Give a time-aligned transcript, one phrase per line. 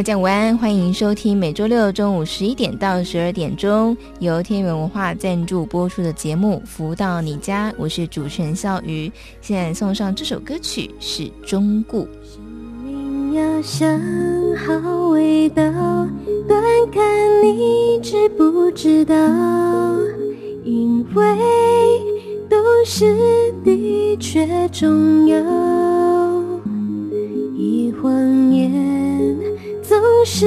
[0.00, 9.12] 大家午安，欢迎收听每周六中午十一点到十二点钟由天元文化赞助播出的节目《福到你家》，我是主持人笑瑜。
[9.42, 12.08] 现在送上这首歌曲是《忠固》。
[12.32, 12.42] 生
[12.82, 14.00] 命要想
[14.56, 15.62] 好味道，
[16.48, 19.14] 端看你知不知道，
[20.64, 21.24] 因为
[22.48, 22.56] 都
[22.86, 25.38] 是的确重要，
[27.54, 28.70] 一谎言。
[29.90, 30.46] 总是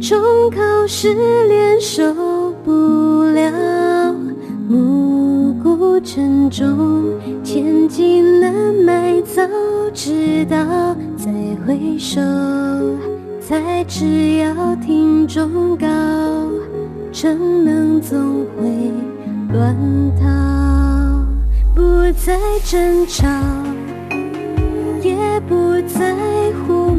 [0.00, 0.18] 重
[0.50, 0.58] 考
[0.88, 1.14] 失
[1.46, 2.12] 恋受
[2.64, 2.72] 不
[3.22, 4.12] 了，
[4.68, 7.04] 暮鼓晨钟，
[7.44, 8.52] 千金难
[8.84, 9.42] 买，早
[9.92, 10.56] 知道
[11.16, 11.30] 再
[11.64, 12.20] 回首，
[13.40, 15.86] 才知要听忠告，
[17.12, 18.90] 逞能总会
[19.52, 19.76] 乱
[20.20, 21.24] 套，
[21.76, 21.80] 不
[22.26, 23.28] 再争吵，
[25.00, 25.14] 也
[25.48, 25.54] 不
[25.86, 26.12] 再
[26.66, 26.90] 胡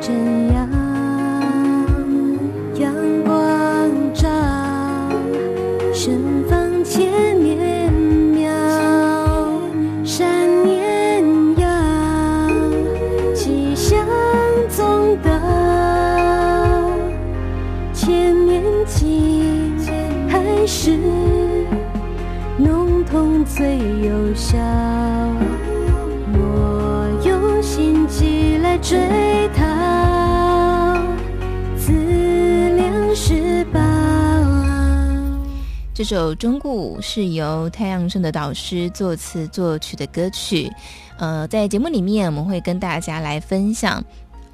[0.00, 0.14] 正
[0.52, 0.68] 阳，
[2.78, 2.92] 阳
[3.24, 4.28] 光照，
[5.92, 8.50] 盛放千年庙，
[10.04, 11.24] 善念
[11.58, 11.68] 耀，
[13.34, 13.98] 吉祥
[14.68, 15.30] 总到，
[17.92, 19.76] 千年情
[20.28, 20.96] 还是
[22.58, 24.56] 浓痛最有效，
[26.32, 28.98] 莫用心机来追。
[35.96, 40.70] 这首《中固》是由太阳盛德导师作词作曲的歌曲。
[41.16, 44.02] 呃，在节目里面，我们会跟大家来分享《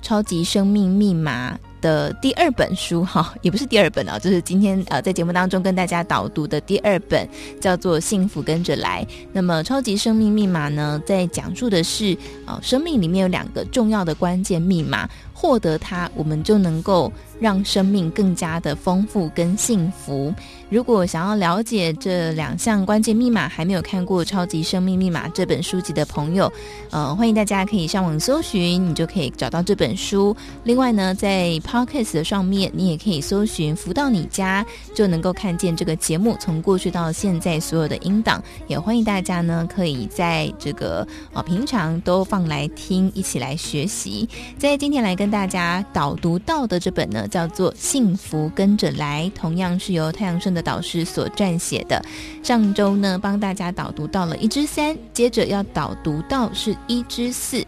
[0.00, 7.28] 超级生命密码》的第二本书，哈，也不是第二本啊，就是今天呃在节目当中跟大家导读的第二本，
[7.60, 9.04] 叫做《幸福跟着来》。
[9.32, 12.16] 那么《超级生命密码》呢，在讲述的是
[12.46, 15.10] 啊、生命里面有两个重要的关键密码，
[15.42, 20.32] 获得它，我们就能够让生命更加的丰富跟幸福。
[20.70, 26.50] 如果想要了解这两项关键密码，还没有看过《超级生命密码》这本书籍的朋友，
[26.92, 30.34] 呃，欢迎大家可以上网搜寻，你就可以找到这本书。
[30.62, 34.64] 另外呢，在 Podcast 的上面，你也可以搜寻“福到你家”，
[34.94, 38.40] 就能够看见这个节目从过去到现在所有的音档。
[38.68, 44.28] 也欢迎大家呢，可以在这个呃平常都放来听，一起来学习。
[44.56, 52.04] 在今天来跟大家导读到的这本呢，叫做《幸福跟着来》，同样是由太阳盛德导师所撰写的，
[52.42, 57.64] 上周呢帮大家导读到了一之三，接着要导读到是一之四。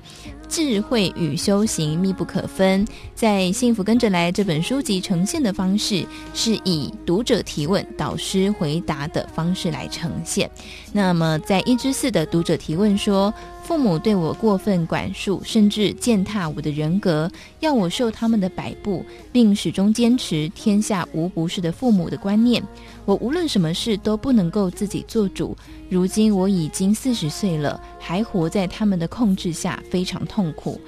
[0.46, 2.86] 智慧与修行密不可分，
[3.24, 10.50] 在《幸福跟着来》这本书籍呈现的方式，是以读者提问、导师回答的方式来呈现。
[10.92, 19.02] 那么，在一至四的读者提问说：父母对我过分管束，甚至践踏我的人格，要我受他们的摆布，
[19.32, 22.62] 并始终坚持天下无不是的父母的观念。
[23.06, 25.56] 我无论什么事都不能够自己做主。
[25.88, 30.78] 如今我已经四十岁了，还活在他们的控制下，非常痛苦。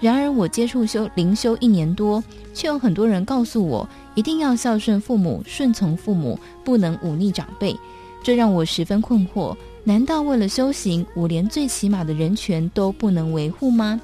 [0.00, 7.76] 然而我接触修灵修一年多，却有很多人告诉我，一定要孝顺父母、顺从父母，不能忤逆长辈。
[8.22, 9.56] 这让我十分困惑。
[9.84, 14.00] 难道为了修行，我连最起码的人权都不能维护吗？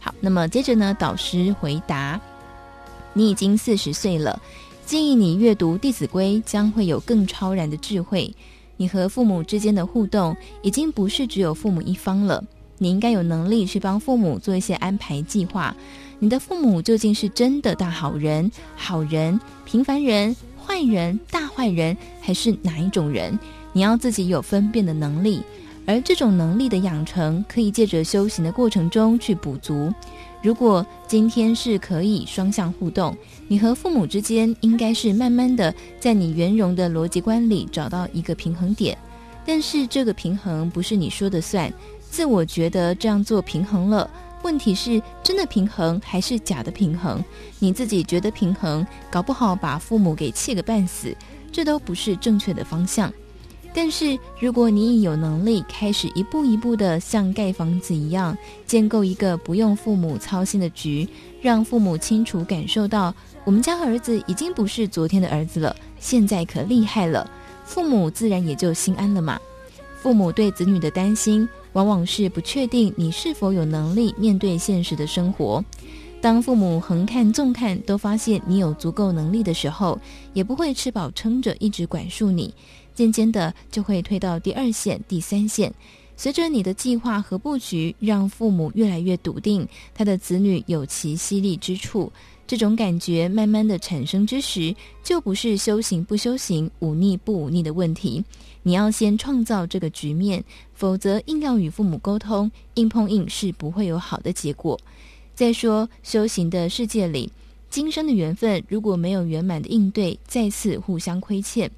[0.00, 2.18] 好，那么接着呢，导师回答：
[3.12, 4.40] 你已经四十岁了。
[4.86, 8.34] 建议你阅读《弟子规》，将会有更超然的智慧。
[8.78, 12.42] 你和父母之间的互动，已经不是只有父母一方了。
[12.78, 15.74] 你应该有能力去帮父母做一些安排计划。
[16.18, 23.38] 你的父母究竟是真的大好人、好人、平凡人、坏人、大坏人，还是哪一种人？
[23.72, 25.42] 你要自己有分辨的能力。
[25.86, 29.92] 而这种能力的养成，可以借着修行的过程中去补足。
[30.42, 33.16] 如果今天是可以双向互动，
[33.48, 38.96] 你和父母之间应该是慢慢的在你圆融的逻辑观里找到一个平衡点。
[39.46, 41.72] 但是这个平衡不是你说的算，
[42.10, 44.08] 自我觉得这样做平衡了。
[44.42, 47.22] 问题是真的平衡还是假的平衡？
[47.58, 51.14] 你自己觉得平衡，搞不好把父母给气个半死，
[51.50, 53.12] 这都不是正确的方向。
[53.74, 61.06] 但是，如果你已有能力开始一步一步的像盖房子一样建构一个不用父母操心的局，
[61.42, 63.14] 让父母清楚感受到
[63.44, 67.28] 我们家儿子已经不是昨天的儿子了，现在可厉害了，
[67.64, 69.38] 父母自然也就心安了嘛。
[70.00, 71.46] 父母对子女的担心，
[71.78, 75.64] 往往是不确定你是否有能力面对现实的生活。
[76.20, 79.96] 当父母横看纵看都发现你有足够能力的时候，
[80.32, 82.52] 也不会吃饱撑着一直管束你。
[82.96, 85.72] 渐渐的就会退到第二线、第三线。
[86.18, 92.12] 随着你的计划和布局，让父母越来越笃定他的子女有其犀利之处。
[92.44, 94.74] 这种感觉慢慢的产生之时，
[95.04, 98.24] 就不是修行不修行、忤逆不忤逆的问题。
[98.64, 100.42] 你要先创造这个局面，
[100.74, 104.76] 否则硬要与父母沟通，硬碰硬是不会有好的结果。
[105.36, 107.30] 再说，修行的世界里，
[107.70, 111.70] 今生的缘分如果没有圆满的应对，再次互相亏欠。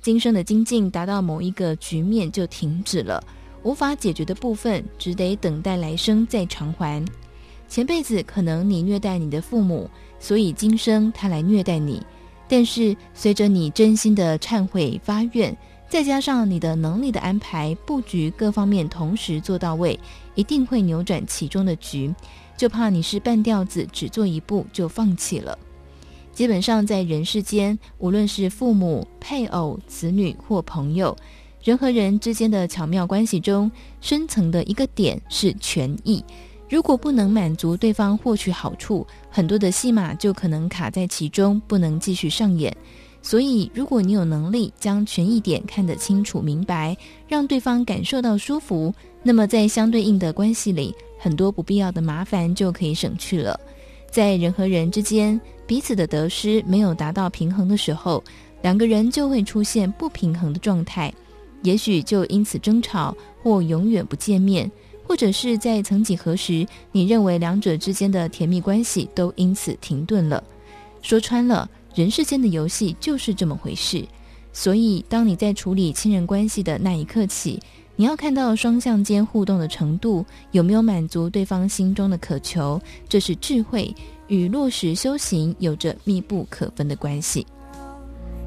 [0.00, 3.22] 今生的精进达到某一个局面就停止了，
[3.62, 7.04] 无法解决的部分只得等待来生再偿还。
[7.68, 12.02] 前辈子可能你虐待你的父母，所以今生他来虐待你。
[12.48, 15.54] 但是随着你真心的忏悔发愿，
[15.86, 19.98] 再加上你的能力的安排布局各方面同时做到位，
[20.34, 22.14] 一定会扭转其中的局。
[22.56, 25.58] 就怕你是半吊子，只做一步就放弃了。
[26.32, 31.16] 基本上，在人世间，无论是父母、配偶、子女或朋友，
[31.62, 33.70] 人和人之间的巧妙关系中，
[34.00, 36.24] 深层的一个点是权益。
[36.68, 42.74] 如果不能满足对方获取好处，很多的戏码就可能卡在其中，不能继续上演。
[43.20, 46.96] 所以，如果你有能力将权益点看得清楚明白，
[47.26, 53.58] 让对方感受到舒服，那么在相对应的关系里，很多不必要的麻烦就可以省去了。
[54.10, 58.22] 在人和人之间，彼此的得失没有达到平衡的时候，
[58.62, 61.12] 两个人就会出现不平衡的状态，
[61.62, 64.70] 也许就因此争吵，或永远不见面，
[65.06, 70.42] 或者是在曾几何时，你认为两者之间的甜蜜关系都因此停顿了。
[71.02, 74.04] 说穿了，人世间的游戏就是这么回事。
[74.52, 77.60] 所以，当你在处理亲人关系的那一刻起，
[77.94, 83.94] 你要看到双向间互动的程度有没有满足对方心中的渴求，这是智慧
[84.26, 87.46] 与落实修行有着密不可分的关系。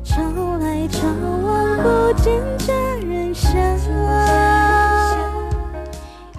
[0.04, 0.22] 朝
[0.58, 1.08] 来朝
[1.44, 2.74] 往不见佳
[3.06, 3.50] 人笑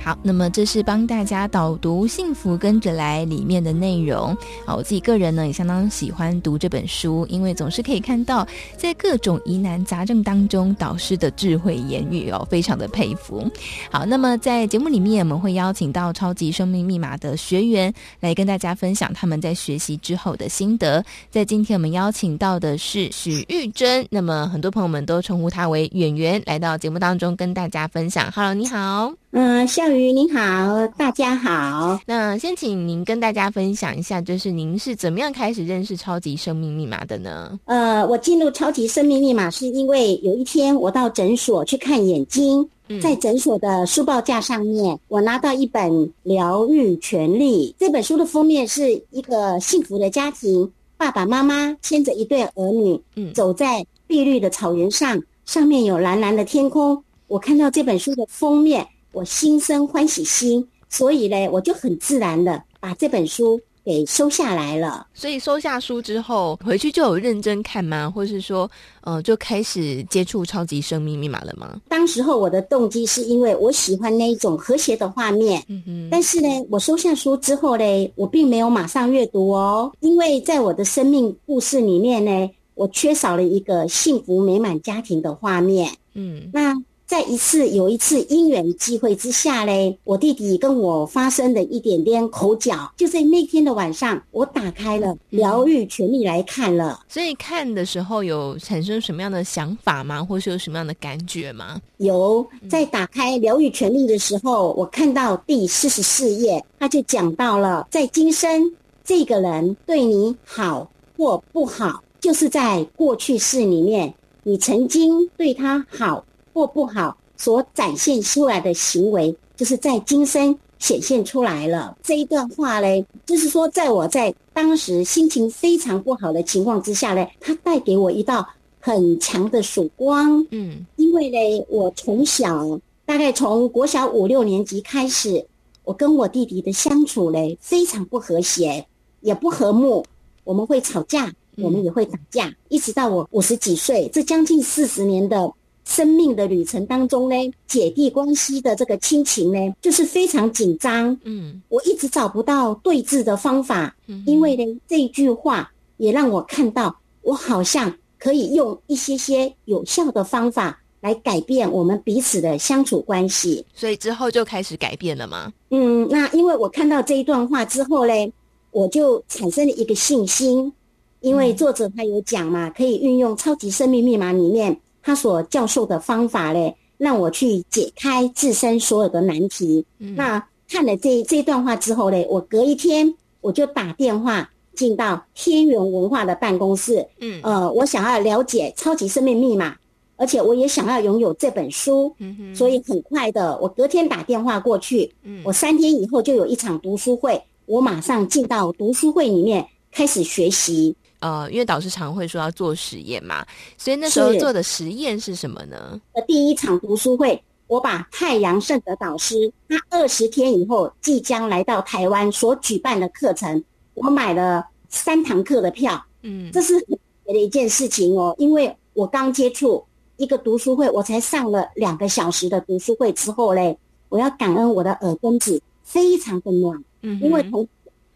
[0.05, 4.37] 好，那么这是帮大家导读《幸福跟着来》里面的内容。
[4.67, 8.45] 好，我自己个人呢也相当喜欢读这本书，因为总是可以看到
[8.77, 13.49] 在各种疑难杂症当中导师的智慧言语哦，非常的佩服。
[13.93, 21.05] 好，那么在节目里面我们会邀请到超级生命密码的学员来跟大家分享他们在学习之后的心得。
[21.31, 28.29] 在今天我们邀请到的是许玉珍，那么很多朋友们都称呼她为演员，来到节目当中跟大家分享。
[28.33, 29.13] Hello，你好。
[29.35, 31.99] 嗯，笑瑜您好，大家好。
[32.07, 37.59] 那先请您跟大家分享一下，就是您是怎么样开始认识超级生命密码的呢？
[37.67, 45.91] 呃，我进入超级生命密码是因为有一天我到诊所去看眼睛，嗯、在诊所的书报架上面，我拿到一本
[46.23, 57.03] 《疗愈权利》这本书的封面是一个幸福的家庭，爸爸妈妈牵着一对儿女，嗯，走在碧绿的草原上，上面有蓝蓝的天空。
[57.29, 58.87] 我看到这本书的封面。
[59.13, 65.07] 我心生欢喜心，所以呢，我就很自然的把这本书给收下来了。
[65.13, 68.11] 所以收下书之后，回去就有认真看吗？
[68.11, 68.71] 或是说，
[69.03, 71.81] 呃，就开始接触超级生命密码了吗？
[71.89, 75.63] 当时候我的动机是因为我喜欢那一种和谐的画面。
[75.69, 76.09] 嗯哼。
[76.11, 85.93] 但是呢，我收下书之后呢，我并没有马上阅读哦，因为在我的生命故事里面呢，我缺少了一个幸福美满家庭的画面。
[86.15, 86.75] 嗯，那。
[87.07, 96.99] 在一次有一次因缘机会之下嘞，我弟弟跟我发生的一点点口角，就在那天的晚上，我打开了疗愈权利来看了。
[97.03, 97.05] 嗯。
[97.09, 100.25] 所以看的时候有产生什么样的想法吗？
[100.25, 101.81] 或是有什么样的感觉吗？
[101.99, 108.73] 有，在打开疗愈权利的时候，我看到第四十四页，他就讲到了，在今生
[109.05, 116.25] 这个人对你好或不好，就是在过去式里面你曾经对他好。
[116.53, 121.97] 或不好所展现出来的行为，就是在今生显现出来了。
[122.03, 128.47] 这一段话嘞，就是说，在我在当时心情非常不好的情况之下嘞，它带给我一道
[128.81, 130.47] 很强的曙光。
[130.51, 135.45] 嗯，因为嘞，我从小大概从国小五六年级开始，
[135.85, 138.87] 我跟我弟弟的相处嘞非常不和谐，
[139.21, 140.05] 也不和睦，
[140.45, 145.53] 我们会吵架，我们也会打架，一直到我五十几岁，这将近四十年的。
[145.93, 151.15] 生命的旅程当中呢，姐弟关系的这个亲情呢，就是非常紧张。
[151.25, 153.95] 嗯，我一直找不到对峙的方法，
[154.25, 163.63] 因为呢，这句话也让我看到，我好像可以用一些些有效的方法来改变我们彼此的相处关系。
[163.75, 165.53] 所以之后就开始改变了吗？
[165.69, 168.33] 嗯，那因为我看到这一段话之后呢，
[168.71, 170.73] 我就产生了一个信心，
[171.21, 174.75] 因为作者他有讲嘛，可以运用超级生命密码里面。
[175.03, 179.85] 他所教授的方法嘞，让我去解开自身所有的难题。
[179.99, 187.07] 嗯、那看了这这段话之后嘞，我隔一天我就打电话进到天元文化的办公室。
[187.21, 189.77] 嗯，呃，我想要了解超级生命密码，
[190.17, 192.15] 而且我也想要拥有这本书。
[192.55, 195.13] 所以很快的，我隔天打电话过去。
[195.25, 200.95] 嗯，我三天以后就有一场读书会，我马上进到读书会里面开始学习。
[201.23, 203.47] 呃，因为导师常会说要做实验嘛，
[203.79, 206.01] 所以那时候做的实验是什么呢？
[206.27, 213.63] 第一场读书会，我把太阳圣德导师他二十天以后即将来到台湾所举办的课程，
[213.95, 216.05] 我买了三堂课的票。
[216.23, 219.85] 嗯，这是很特别的一件事情哦，因为我刚接触
[220.17, 226.83] 一个读书会，我才上了两个小时的读书会之后嘞，我要感恩我的耳根子非常的暖。
[227.03, 227.69] 嗯，因为同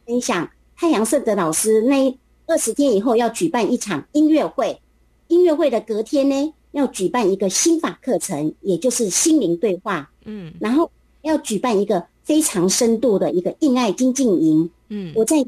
[0.04, 2.18] 分享太阳圣德老师那。
[2.46, 4.80] 二十天以后要举办一场音乐会，
[5.26, 10.08] 音乐会的隔天呢，要举办一个心法课程，也就是心灵对话。
[10.24, 10.88] 嗯，然后
[11.22, 14.70] 要举办一个非常深度的一个印爱精进营。
[14.88, 15.44] 嗯，我在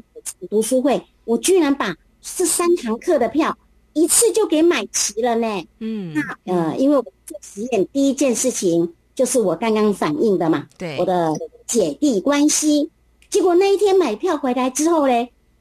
[0.49, 3.57] 读书会，我居然把这三堂课的票
[3.93, 5.65] 一次就给买齐了呢。
[5.79, 11.33] 嗯，那呃，因为我做实验第一件事情就是我刚刚反映的嘛，对，我的
[11.65, 12.89] 姐弟关系。
[13.29, 15.13] 结果那一天买票回来之后呢，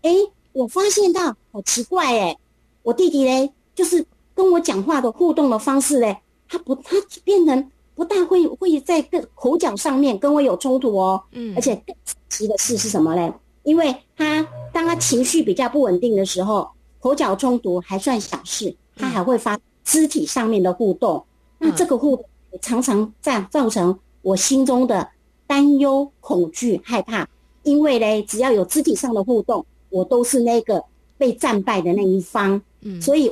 [0.03, 0.11] 哎。
[0.59, 2.37] 我发现到好奇怪诶，
[2.83, 11.23] 我弟弟嘞，就是跟我讲话的互动的方式嘞，他不，他变成不大会会在个口角上面跟我有冲突哦。
[11.31, 13.33] 嗯，而且更神奇的事是什么嘞？
[13.63, 21.25] 因为他当他情绪比较不稳定的时候，口角冲突还算小事，他还会发肢体上面的互动。
[21.59, 25.09] 那这个互动也常常在造成我心中的
[25.47, 27.29] 担忧、恐惧、害怕，
[27.63, 29.65] 因为嘞，只要有肢体上的互动。
[29.91, 30.83] 我都是那个
[31.17, 33.25] 被战败的那一方，嗯，所以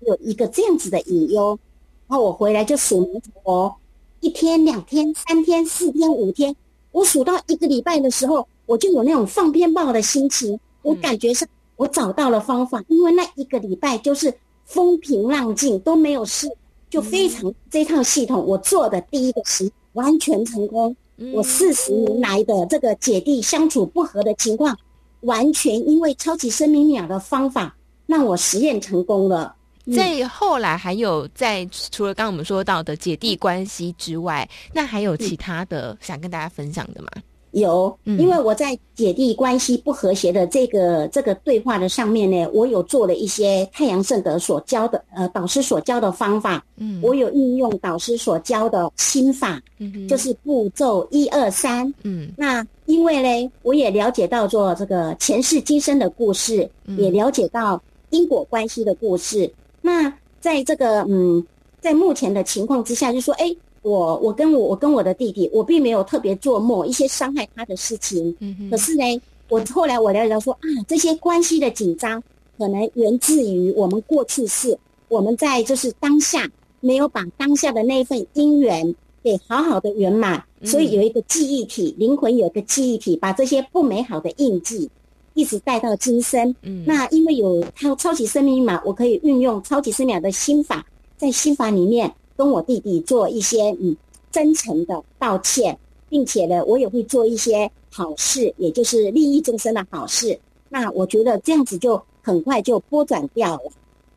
[0.00, 1.58] 有一个这样子的隐忧，
[2.06, 3.72] 然后我回来就数牛头，
[4.20, 6.54] 一天、两天、三天、四天、五天，
[6.92, 11.46] 我数到一个礼拜的时候，我就有那种放鞭炮的心情，我感觉是
[11.76, 14.32] 我找到了方法，因为那一个礼拜就是
[14.64, 16.48] 风平浪静都没有事，
[16.90, 20.96] 就非常这套系统我做的第一个实完全成功，
[21.32, 24.76] 我四十年来的这个姐弟相处不和的情况。
[25.20, 27.74] 完全因为超级生命鸟的方法，
[28.06, 29.54] 让我实验成功了。
[29.94, 37.08] 在后来还有在除了刚刚我们说到的姐弟关系之外，那还有其他的想跟大家分享的吗？
[37.52, 59.50] 有，因为我在姐弟关系不和谐的这个这个对话的上面呢，我有做了一些太阳圣德所教的呃导师所教的方法，嗯，我有运用导师所教的心法，嗯，就是步骤一二三，嗯，那因为呢，我也了解到做这个前世今生的故事，也了解到因果关系的故事，
[59.80, 61.44] 那在这个嗯，
[61.80, 63.56] 在目前的情况之下，就说哎。
[63.82, 68.34] 我我跟我我跟我的弟弟，我并没有特别做某一些伤害他的事情。
[68.40, 68.70] 嗯哼。
[68.70, 69.04] 可是呢，
[69.48, 72.22] 我后来我了解到说啊，这些关系的紧张，
[72.58, 74.76] 可能源自于我们过去是
[75.08, 84.90] 我们在就是当下没有把当下的那份因缘给好好的圆满，所以有一个记忆体，灵魂有一个记忆体，把这些不美好的印记
[85.34, 86.54] 一直带到今生。
[86.62, 86.84] 嗯。
[86.86, 90.84] 那因为有超超级生命密码，我可以运用超级生命的心法，
[91.16, 92.12] 在心法里面。
[92.38, 93.96] 跟我弟弟做一些嗯
[94.30, 95.76] 真诚的道歉，
[96.08, 100.38] 并且呢，我也会做一些好事，也就是利益众生的好事。
[100.68, 103.62] 那我觉得这样子就很快就拨转掉了。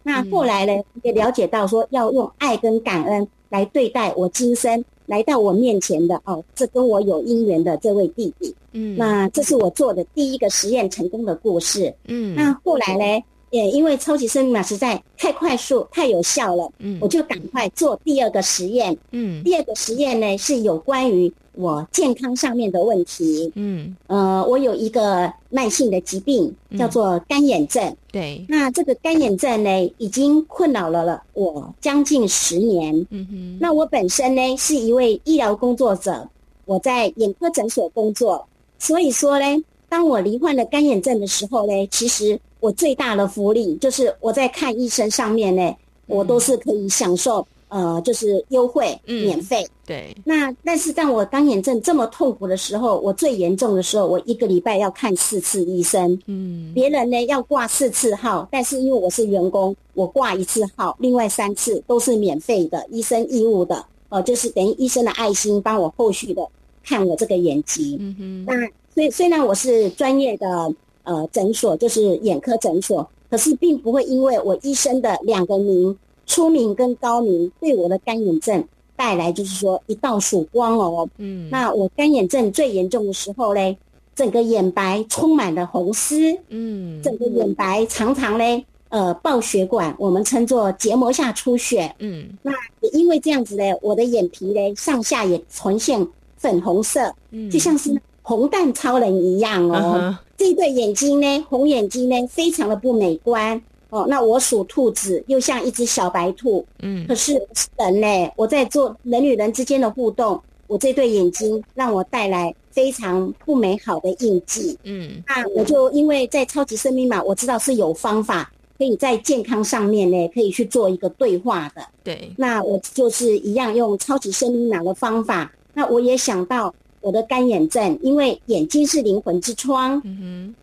[0.04, 8.54] 那后来呢，也了解到说要用爱跟感恩来对待我今生来到我面前的哦，这跟我有姻缘的这位弟弟。
[8.74, 11.92] 嗯，那这是我做的第一个实验成功的故事。
[12.08, 13.24] 嗯，那后来呢？
[13.52, 36.28] 也因为超级生命码实在太快速、太有效了，嗯，我就赶快做第二个实验，嗯，第二个实验呢是有关于我健康上面的问题，嗯，呃，我有一个慢性的疾病叫做干眼症，嗯、对，那这个干眼症呢已经困扰了了我将近十年，嗯哼，那我本身呢是一位医疗工作者，
[36.64, 38.48] 我在眼科诊所工作，
[38.80, 39.46] 所以说呢，
[39.92, 42.40] 当我罹患了干眼症的时候呢，其实。
[42.62, 49.68] 我最大的福利就是我在看医生上面呢，我都是可以享受呃，就是优惠、嗯、免费。
[49.84, 50.16] 对。
[50.24, 56.20] 那但是当我干眼症这么痛苦的时候，我最严重的时候，我一个礼拜要看四次医生。
[56.28, 56.72] 嗯。
[56.76, 63.78] 别人呢要挂四次号，但是因为我是员工，我挂一次号，另外三次都是免费的，医生义务的。
[64.10, 66.48] 哦、呃，就是等于医生的爱心帮我后续的
[66.84, 67.98] 看我这个眼疾。
[68.00, 68.46] 嗯哼。
[68.46, 68.54] 那
[69.02, 75.98] 所以虽然我是专业的呃诊所，就是眼科诊所，可是并不会因为我医生的两个名。
[76.28, 78.64] 出名跟高名对我的干眼症
[78.96, 81.10] 带来就是说一道曙光哦。
[81.18, 83.76] 嗯，那我干眼症最严重的时候嘞，
[84.16, 86.38] 整个眼白充满了红丝。
[86.50, 91.94] 嗯，整个眼白常常嘞，呃，爆血管，我们称作结膜下出血。
[91.98, 99.76] 嗯，那也因为这样子嘞，我的眼皮嘞上下也呈现粉红色，嗯，就像是红蛋超人一样哦。
[99.76, 100.18] Uh huh.
[100.38, 103.62] 这对眼睛呢，红眼睛呢，非常的不美观。
[103.90, 106.66] 哦，那我属兔子，又像一只小白兔。
[106.80, 107.34] 嗯，可是
[107.78, 108.32] 人呢？
[108.38, 114.78] 我在做人与人之间的互动，我这对眼睛让我带来非常不美好的印记。
[114.84, 121.82] 嗯，那我就因为在超级生命码，我知道是有方法可以在健康上面呢，可以去做一个对话的。
[122.02, 125.52] 对，那我就是一样用超级生命码的方法。
[125.74, 130.02] 那我也想到我的干眼症，因为眼睛是灵魂之窗。
[130.06, 130.56] 嗯哼。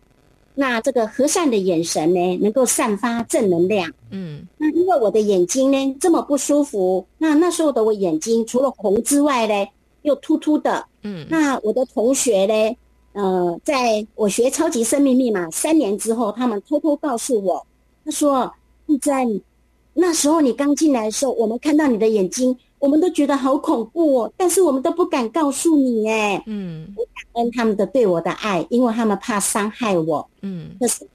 [0.60, 3.88] 那这个和善的眼神呢，能够散发正能量。
[4.10, 9.54] 嗯，那因为我的眼睛呢这么不舒服，那那时候的我眼睛除了红之外呢，
[10.02, 10.84] 又突突的。
[11.02, 12.76] 嗯，那我的同学呢，
[13.12, 17.64] 呃，在我学超级生命密码三年之后，他们偷偷告诉我，
[18.04, 18.52] 他说
[18.86, 19.40] ：“玉珍，
[19.94, 26.42] 那时候你刚进来的时候，我们看到你的眼睛。”我们都觉得好恐怖哦，但是我们都不敢告诉你哎。
[26.46, 30.28] 嗯，我感恩他们的对我的爱，因为他们怕伤害我。
[30.42, 31.06] 嗯，可是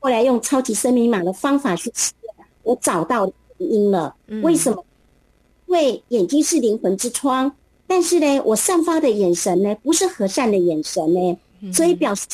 [0.00, 3.26] 后来用超级生命码的方法去实验，我找到
[3.58, 4.14] 原因了。
[4.28, 4.84] 嗯，为什么？
[5.66, 7.50] 因为眼睛是灵魂之窗，
[7.86, 12.26] 但是呢，我散发的眼神呢，不是和善的眼神呢，嗯，所以表示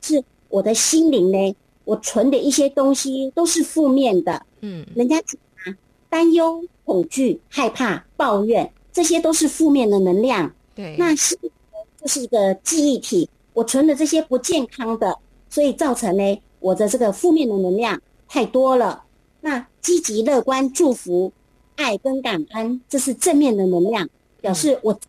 [0.00, 4.42] 是我的心灵呢，我存的一些东西都是负面的。
[4.60, 5.20] 嗯，人家
[6.12, 6.62] 担忧。
[6.84, 10.52] 恐惧、害怕、抱怨，这些都是负面的能量。
[10.74, 11.38] 对，那是
[11.96, 15.16] 就是一个记忆体，我存的这些不健康的，
[15.48, 17.98] 所以造成呢，我的这个负面的能量
[18.28, 19.04] 太多了。
[19.40, 21.32] 那积极、乐观、祝福、
[21.76, 24.06] 爱跟感恩，这是正面的能量，
[24.40, 25.00] 表示我能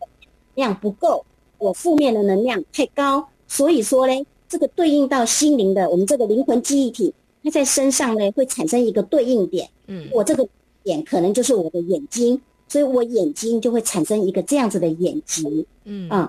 [0.54, 1.26] 量不够，
[1.58, 3.28] 我负面的能量太高。
[3.48, 7.12] 所以说呢，这个对应到心灵的，我们这个灵魂记忆体，
[7.42, 9.68] 它在身上呢会产生一个对应点。
[9.88, 10.48] 嗯，我这个。
[10.84, 15.66] 眼可能就是我的眼睛，所以我眼睛就会产生一个这样子的眼疾。
[15.84, 16.28] 嗯啊、嗯，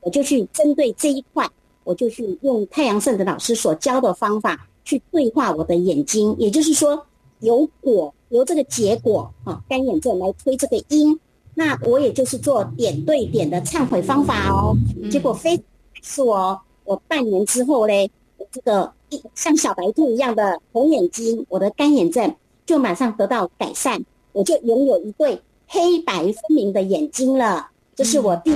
[0.00, 1.48] 我就去针对这一块，
[1.84, 7.06] 我就去用太阳圣的老师所教的方法去对话我的眼睛，也就是说
[7.40, 11.18] 由果由这个结果啊干眼症来推这个因，
[11.54, 14.76] 那我也就是做点对点的忏悔方法哦。
[15.10, 15.62] 结果非
[16.02, 18.10] 是我我半年之后嘞，
[18.50, 22.34] 这个一像小白兔一样的红眼睛，我的干眼症。
[22.66, 27.68] 就马上得到改善，我就拥有一对黑白分明的眼睛了。
[27.94, 28.52] 这是我第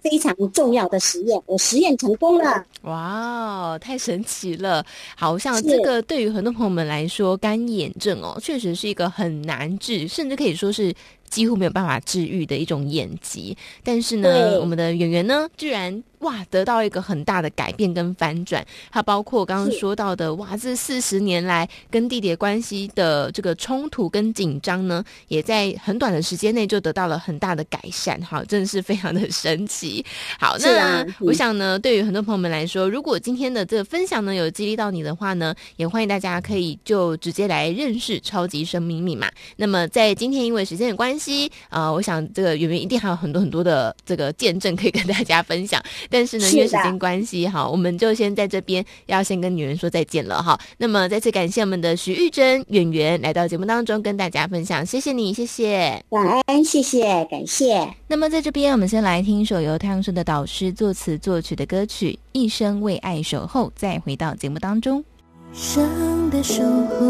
[0.00, 2.64] 非常重要的实验，我实验成功了。
[2.82, 4.84] 哇，太神奇了！
[5.16, 10.94] 好像这个对于很多朋友们来说，干眼症哦，确实是一个很难治，甚至可以说是。
[11.30, 18.66] 几乎没有办法治愈的一种眼疾，但是呢，我们的圆圆呢，居然哇得到一个很大的改变跟反转。
[18.90, 28.20] 它包括刚刚说到的，哇，这四十年来跟弟弟关系的这个冲突跟紧张呢，也在很短的时间内就得到了很大的改善。
[28.22, 30.04] 好，真的是非常的神奇。
[30.38, 39.30] 好，那、我想呢，对于很多朋友们来说，如果今天的这个分享呢有激励到你的话呢，也欢迎大家可以就直接来认识超级生命密码。
[39.56, 41.50] 那么在今天因为时间的关系。
[41.68, 50.58] 啊、呃，我想这个圆圆一定还有很多很多的这个见证可以跟大家分享，但是呢，因为时间关系哈，我们就先在这边要先跟女人说再见了哈。
[50.78, 57.88] 那么再次感谢我们的徐玉珍演员来到节目当中跟大家分享，谢谢你，谢谢，晚安，谢谢，感谢。
[58.08, 65.04] 那么在这边，我们先来听一首由太阳盛德导师作词作曲的歌曲《一生为爱守候》，再回到节目当中。
[65.52, 67.06] 一生的守候，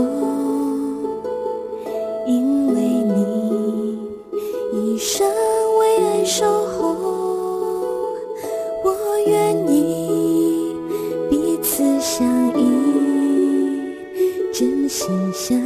[2.27, 3.41] 因为你。
[4.73, 5.27] 一生
[5.79, 6.80] 为爱守候，
[8.83, 8.95] 我
[9.27, 10.75] 愿意
[11.31, 12.27] 彼此相
[12.59, 12.63] 依，
[14.53, 15.59] 真心相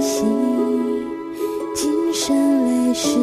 [0.00, 0.26] 信，
[1.74, 2.34] 今生
[2.66, 3.18] 来世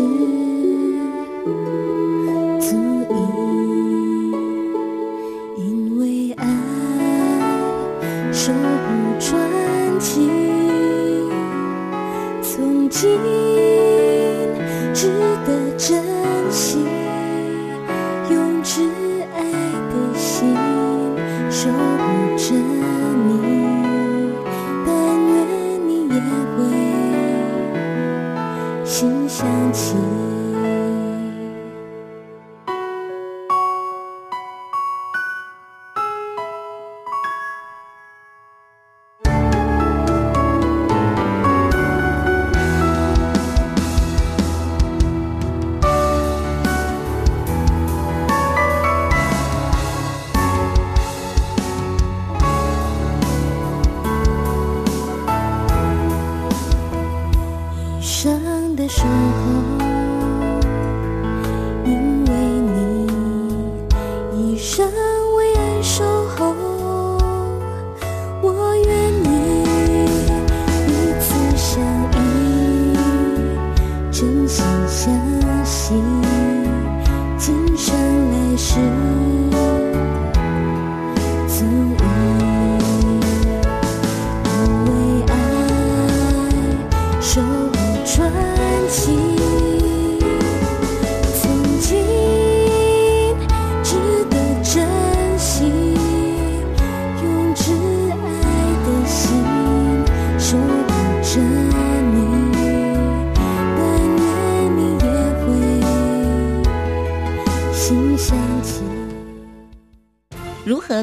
[2.59, 2.77] 足
[3.09, 3.13] 矣。
[5.57, 6.45] 因为爱
[8.31, 8.57] 守护
[9.19, 9.29] 传
[9.99, 10.29] 奇，
[12.41, 13.17] 从今。
[15.45, 16.03] 得珍
[16.51, 16.77] 惜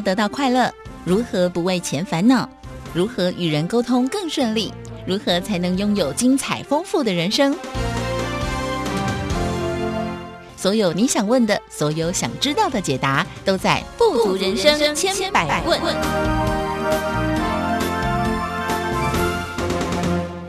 [0.07, 2.49] 得到快乐，如何不为钱烦恼？
[2.93, 4.71] 如何与人沟通更顺利？
[5.05, 7.53] 如何才能拥有精彩丰富的人生？
[10.55, 15.77] 所有你想问的，所有想知道的解答，都在《富足人生千百问》。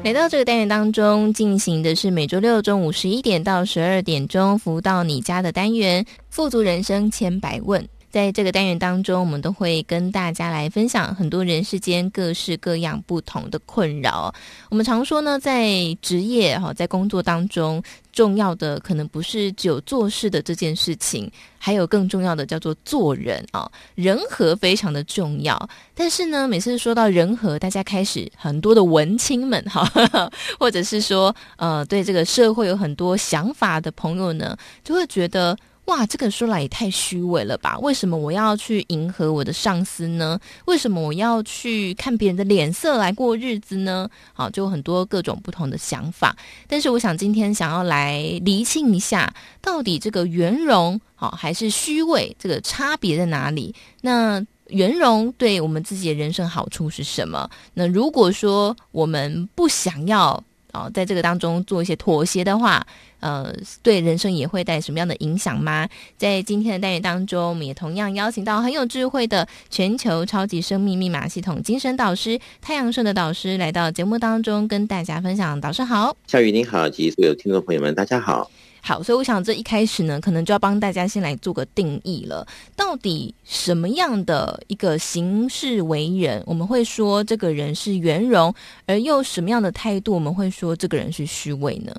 [0.04, 7.82] 来到这个单元当中，进行的是每周六中午十一点到十二点钟服务到你家的单元《富足人生千百问》。
[8.10, 14.34] 在这个单元当中，我们都会跟大家来分享很多人世间各式各样不同的困扰。
[14.70, 15.68] 我们常说呢，在
[16.00, 25.68] 职业哈，在工作当中，重要的可能不是只有做事的这件事情，还有更重要的叫做做人啊，人和非常的重要。
[25.94, 29.86] 但是呢，每次说到人和，大家开始很多的文青们哈，
[30.58, 35.56] 或者是说呃，对这个社会有很多想法的朋友呢，就会觉得。
[35.88, 37.78] 哇，这个说来也太虚伪了吧？
[37.78, 40.38] 为什么我要去迎合我的上司呢？
[40.66, 44.06] 为什么我要去看别人的脸色来过日子呢？
[44.34, 46.36] 好，就很多各种不同的想法。
[46.66, 53.74] 但是我想今天想要来厘清一下，到底这个圆融好还是虚伪，这个差别在哪里？
[54.02, 57.48] 那圆融对我们自己的人生好处是什么？
[57.72, 62.86] 那如果说我们不想要哦，在这个当中做一些妥协的话，
[63.20, 63.52] 呃，
[63.82, 65.88] 对人生也会带什么样的影响吗？
[66.16, 75.60] 在今天的单元当中，我们也同样邀请到很有智慧的全球超级生命密码系统精神导师太阳社的导师来到节目当中，跟大家分享。
[75.60, 78.50] 导师好，夏雨您好，及所有听众朋友们，大家好。
[78.88, 82.46] 好，所以我想这一开始呢，可能就要帮大家先来做个定义了。
[82.74, 88.54] 到底什么样的一个行事为人，我们会说这个人是圆融，
[88.86, 91.94] 而又什么样的态度，我们会说这个人是虚伪呢？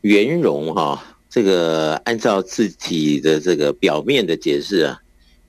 [0.00, 1.00] 圆融哈，
[1.30, 5.00] 这个按照自己的这个表面的解释啊，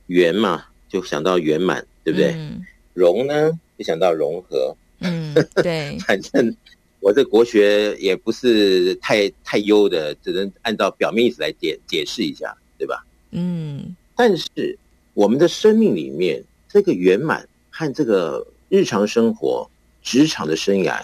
[0.05, 2.33] 圆嘛就想到圆满，对不对？
[2.37, 4.77] 嗯、融呢就想到融合。
[4.99, 5.97] 嗯，对。
[6.05, 6.55] 反正
[7.03, 13.05] 我这国学也不是太太优的，只能按照表面意思来解解释一下，对吧？
[13.31, 13.95] 嗯。
[14.15, 14.77] 但是
[15.13, 19.69] 我们的生命里面，这个圆满和这个日常生活、
[20.01, 21.03] 职场的生涯，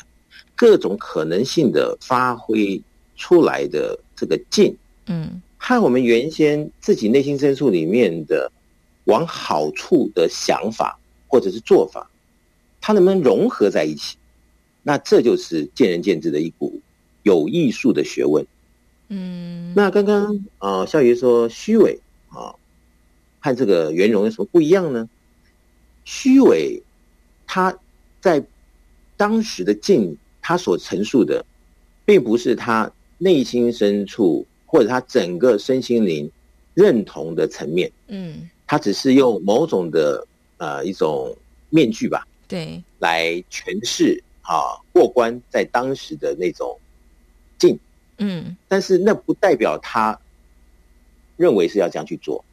[0.55, 2.81] 各种可能性的发挥。
[3.21, 4.73] 出来的这个劲，
[5.07, 8.49] 嗯，和我们原先自己内心深处里面的
[9.03, 12.09] 往好处的想法或者是做法，
[12.79, 14.15] 它能不能融合在一起？
[14.83, 16.79] 那这就是见仁见智的一股
[17.23, 18.45] 有艺术的学问。
[19.09, 22.53] 嗯，那刚刚啊，笑爷说虚伪啊，
[23.39, 25.09] 和这个圆融有什么不一样呢？
[26.05, 26.81] 虚伪，
[27.47, 27.77] 他
[28.21, 28.43] 在
[29.17, 31.45] 当时的境，他所陈述的，
[32.05, 32.91] 并不是他。
[33.21, 36.31] 内心深处，或者他整个身心灵
[36.73, 41.35] 认同的层面，嗯，他只是用某种的呃一种
[41.69, 46.75] 面具吧，对，来诠释啊过关在当时的那种
[47.59, 47.77] 境，
[48.17, 50.19] 嗯，但是那不代表他
[51.37, 52.43] 认为是要这样去做，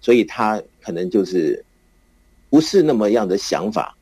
[0.00, 1.62] 所以他可能就是
[2.48, 3.94] 不是那么样的想法，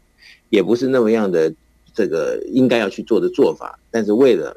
[0.50, 1.52] 也不是那么样的
[1.92, 4.56] 这个应该要去做的做法，但是为了。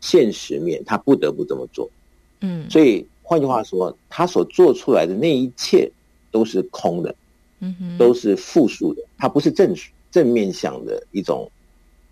[0.00, 1.90] 现实面，他不得不这么做。
[2.38, 5.90] 嗯，所以换句话说，他所做出来的那一切
[6.30, 7.12] 都是空的，
[7.58, 9.74] 嗯哼，都是负数的，它不是正
[10.12, 11.50] 正面向的一种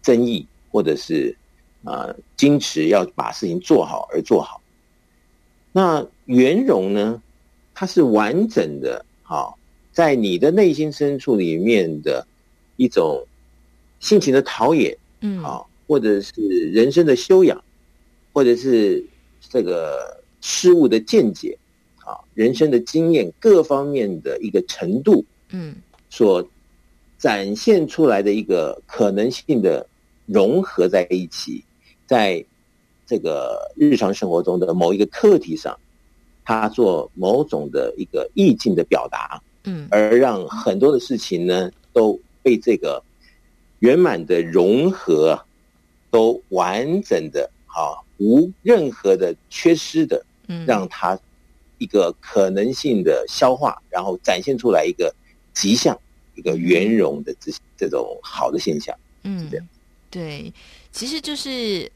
[0.06, 1.36] 争议，或者是
[1.82, 4.60] 啊、呃、坚持要把事情做好而做好。
[5.72, 7.20] 那圆融呢？
[7.74, 9.58] 它是完整的，好，
[9.92, 12.26] 在你的内心深处里面的
[12.76, 13.26] 一种
[14.00, 16.32] 性情的陶冶，嗯，好，或者是
[16.72, 17.62] 人生的修养，
[18.32, 19.04] 或者是
[19.50, 21.58] 这个事物的见解，
[21.98, 25.74] 啊，人生的经验各方面的一个程度，嗯，
[26.08, 26.48] 所
[27.18, 29.86] 展现出来的一个可能性的
[30.26, 31.64] 融合在一起，
[32.06, 32.44] 在
[33.06, 35.78] 这个日常生活中的某一个课题上。
[36.48, 43.02] 他做某种的一个意境的表达，嗯，而让很多的事情呢都被这个
[43.80, 45.36] 圆满的融合，
[46.08, 51.18] 都完整的啊，无任何的缺失的，嗯，让它
[51.78, 55.12] 一个可能性的消化，然后展现出来一个
[55.52, 55.98] 吉象，
[56.36, 59.66] 一个圆融的这这种好的现象，嗯，是这样，
[60.10, 60.52] 对，
[60.92, 61.90] 其实就是。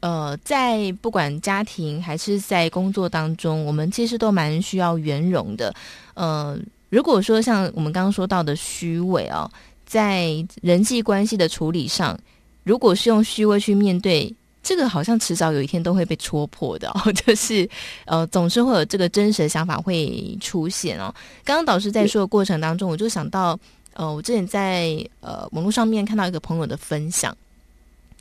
[0.00, 5.74] 呃，在不管家庭还是在工作当中，我们其实都蛮需要圆融的。
[6.12, 6.58] 呃，
[6.90, 9.50] 如果说像我们刚刚说到的虚伪哦，
[9.86, 12.18] 在人际关系的处理上，
[12.64, 14.30] 如果是用虚伪去面对，
[14.62, 17.10] 这个好像迟早有一天都会被戳破的哦。
[17.24, 17.66] 就是
[18.04, 21.04] 呃，总是会有这个真实的想法会出现哦。
[21.44, 23.58] 刚刚导师在说的过程当中，我就想到，
[23.94, 27.34] 呃，我之前在呃网络上面看到一个朋友的分享，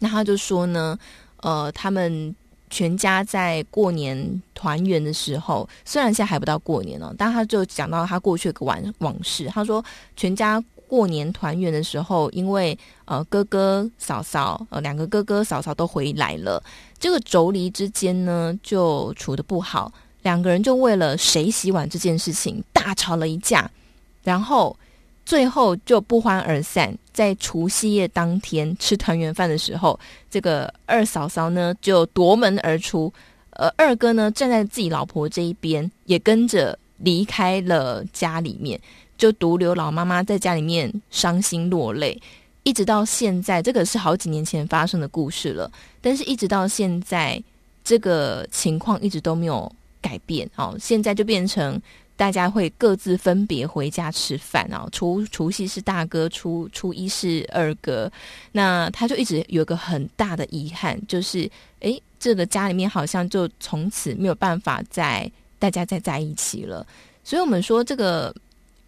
[0.03, 0.99] 那他就说呢。
[1.45, 2.33] 呃，他们
[2.69, 9.49] 全家在过年团圆的时候，虽然现在还不到过年了，但他就讲到他过去的往往事。
[9.49, 9.83] 他说，
[10.15, 16.63] 全家过年团圆的时候，因为呃哥哥嫂嫂呃两个哥哥嫂嫂都回来了，
[16.97, 23.69] 这个妯娌之间呢就处得不好，两个人就为了谁洗碗这件事情大吵了一架，
[24.23, 24.73] 然后。
[25.25, 26.95] 最后就不欢而散。
[27.13, 29.99] 在除夕夜当天吃团圆饭的时候，
[30.31, 33.13] 这个二嫂嫂呢就夺门而出，
[33.51, 38.79] 而二哥呢站在自己老婆这一边，也跟着离开了家里面，
[39.15, 42.19] 就独留老妈妈在家里面伤心落泪。
[42.63, 47.39] 一直到现在，这个是好几年前发生的故事了，但是一直到现在，
[47.83, 50.49] 这个情况一直都没有改变。
[50.55, 51.79] 哦，现在就变成。
[52.15, 58.09] 大家会各自分别回家吃饭啊，除除夕是大哥，初初一是二哥，
[58.51, 61.49] 那他就一直有个很大的遗憾，就是
[61.79, 66.85] 诶，这个家里面好像就从此没有办法再大家再在一起了。
[67.23, 68.33] 所以，我们说这个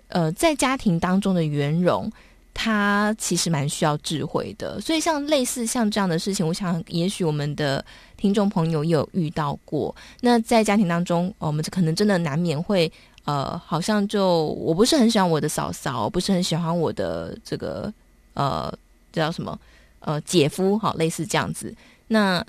[0.09, 2.09] 呃，在家庭当中的圆融，
[2.53, 4.79] 它其实蛮需要智慧的。
[4.79, 7.83] 所以，像类似像这样的事情，我想也许我们的
[8.17, 9.93] 听众朋友也有遇到过。
[10.21, 12.91] 那在家庭当中，我们可能真的难免会。
[13.25, 17.91] 呃，好像就我不是很喜欢我的嫂嫂，不是很喜欢我的这个
[18.35, 18.71] 呃，
[19.11, 19.59] 叫什么
[19.99, 21.73] 呃姐夫，好类似这样子。
[22.07, 22.45] 那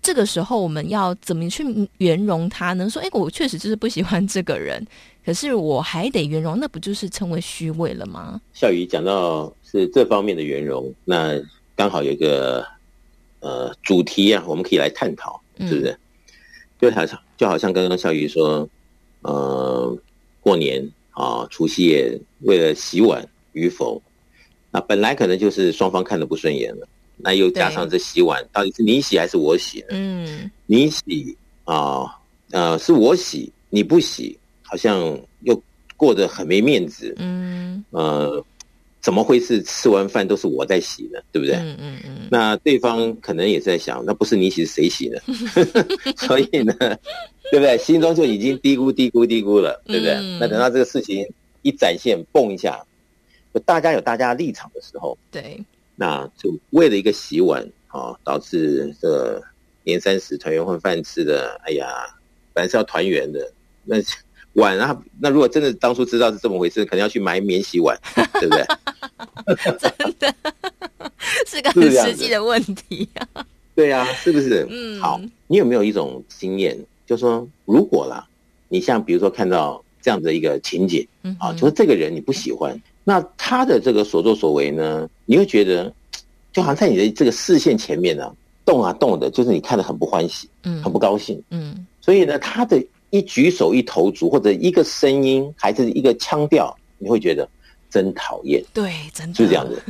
[0.00, 1.62] 这个时候我们要怎么去
[1.98, 2.88] 圆融他呢？
[2.88, 4.82] 说，哎，我确实就是不喜欢这个人，
[5.26, 8.40] 可是我还得圆融，那不就是称为虚伪了吗？
[8.54, 11.38] 笑宇讲到是这方面的圆融，那
[11.76, 12.66] 刚好有一个
[13.40, 15.90] 呃主题啊，我们可以来探讨，是不是？
[15.90, 15.98] 嗯、
[16.80, 18.66] 就好像就好像刚刚笑宇说，
[19.20, 19.94] 呃。
[20.44, 24.00] 过年啊，除夕夜为了洗碗与否，
[24.70, 29.86] 那本来可能就是双方看的不顺眼了，那又加上这洗碗，到底是你洗还是我洗呢？
[29.92, 35.58] 嗯，你洗啊，呃，是我洗，你不洗，好像又
[35.96, 37.14] 过得很没面子。
[37.16, 38.44] 嗯，呃。
[39.04, 41.20] 怎么会是吃完饭都是我在洗呢？
[41.30, 41.56] 对不对？
[41.56, 42.28] 嗯嗯嗯。
[42.30, 45.20] 那对方可能也在想，那不是你洗是谁洗呢？
[46.16, 46.72] 所以呢，
[47.50, 47.76] 对不对？
[47.76, 50.14] 心中就已经嘀咕嘀咕嘀咕了，对不对？
[50.14, 51.22] 嗯、那等到这个事情
[51.60, 52.82] 一展现，蹦一下，
[53.52, 55.62] 就大家有大家的立场的时候，对，
[55.96, 59.42] 那就为了一个洗碗啊，导致这个
[59.82, 61.86] 年三十团圆混饭吃的，哎呀，
[62.54, 63.52] 本来是要团圆的，
[63.84, 63.96] 那。
[64.54, 67.98] 碗啊，那如果真的当初知道是这么回事，可能要去买免洗碗，
[68.40, 68.64] 对不对？
[69.78, 70.34] 真的
[71.46, 73.44] 是个很实际的问题啊。
[73.74, 74.66] 对呀、啊，是不是？
[74.70, 75.00] 嗯。
[75.00, 78.26] 好，你有没有一种经验，就是说，如果啦，
[78.68, 85.92] 你像比如说看到这样的一个情景，嗯、啊，就是这个人你不喜欢，那他的这个所作所为呢，你会觉得
[86.52, 88.32] 就好像在你的这个视线前面呢、啊，
[88.64, 91.84] 动啊动的，就是你看得很不欢喜，嗯，很不高兴，嗯。
[92.00, 92.80] 所以呢，他的。
[93.14, 97.48] 一举手一投足，或者一个声音，还是一个腔调，你会觉得
[97.88, 98.60] 真讨厌。
[98.74, 99.80] 对，真的是这样子。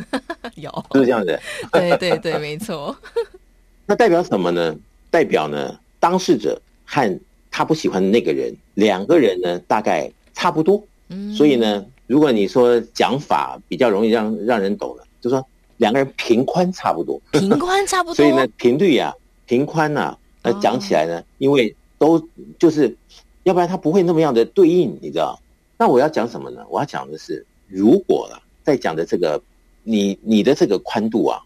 [0.56, 1.40] 有，是这样子。
[1.72, 2.94] 对对对，没错。
[3.86, 4.76] 那代表什么呢？
[5.10, 7.18] 代表呢，当事者和
[7.50, 10.84] 他不喜欢的那个人，两个人呢大概差不多。
[11.08, 15.42] 嗯，所以呢，如果你说讲法比较容易让让人懂了，就说
[15.78, 18.16] 两个人平宽差不多，平宽差不多。
[18.20, 19.14] 所以呢，频率啊，
[19.46, 22.22] 平宽啊，那讲起来呢，哦、因为都
[22.58, 22.94] 就是，
[23.44, 25.40] 要不然他不会那么样的对应，你知道？
[25.78, 26.64] 那我要讲什么呢？
[26.68, 29.40] 我要讲的是，如果啊，在讲的这个
[29.82, 31.40] 你你的这个宽度啊，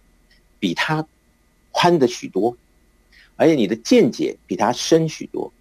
[0.58, 1.06] 比他
[1.70, 2.56] 宽的许多，
[3.36, 5.52] 而且你的见解比他深许多，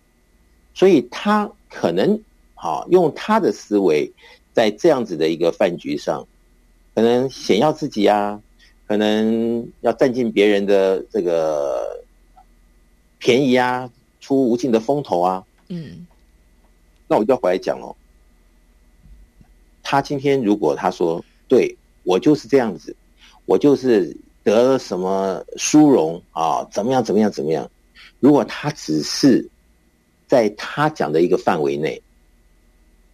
[0.74, 2.22] 所以他可能
[2.56, 4.12] 啊，用他的思维，
[4.54, 6.28] 在这样子的一个饭局上，
[6.94, 8.42] 可能显耀自己啊，
[8.88, 12.04] 可能要占尽别人的这个
[13.18, 16.06] 便宜啊，出无尽的风头啊，嗯，
[17.08, 17.96] 那我就要回来讲喽。
[19.84, 22.96] 他今天如果他说，对，我就是这样子，
[23.46, 27.70] 我就是得了什么殊荣啊，怎么样怎么样怎么样？
[28.20, 29.48] 如果他只是
[30.28, 32.02] 在他讲的一个范围内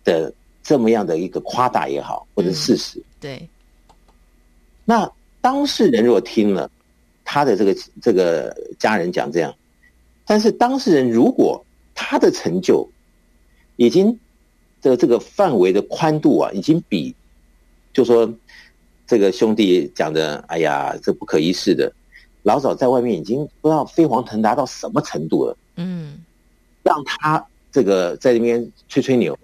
[0.04, 3.50] 的这么样的一个夸大也好，或者事实，嗯、对，
[4.86, 6.72] 那当事人如果听了
[7.24, 9.54] 他的这个这个家人讲这样，
[10.26, 12.88] 但是当事人如果他的成就
[13.76, 14.20] 已经。
[14.84, 17.16] 的这个范围的宽度啊，已经比，
[17.94, 18.30] 就说
[19.08, 21.90] 这个兄弟讲的，哎呀，这不可一世的，
[22.42, 25.58] 老早在外面已经不知道飞黄腾达到什么程度了。
[25.78, 26.18] 嗯，
[26.84, 29.40] 让他这个在那边吹吹牛，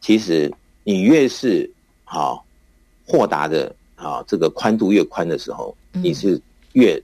[0.00, 1.70] 其实你越是
[2.02, 2.36] 啊
[3.06, 6.36] 豁达的啊，这个宽度越宽的时候，你是
[6.72, 7.00] 越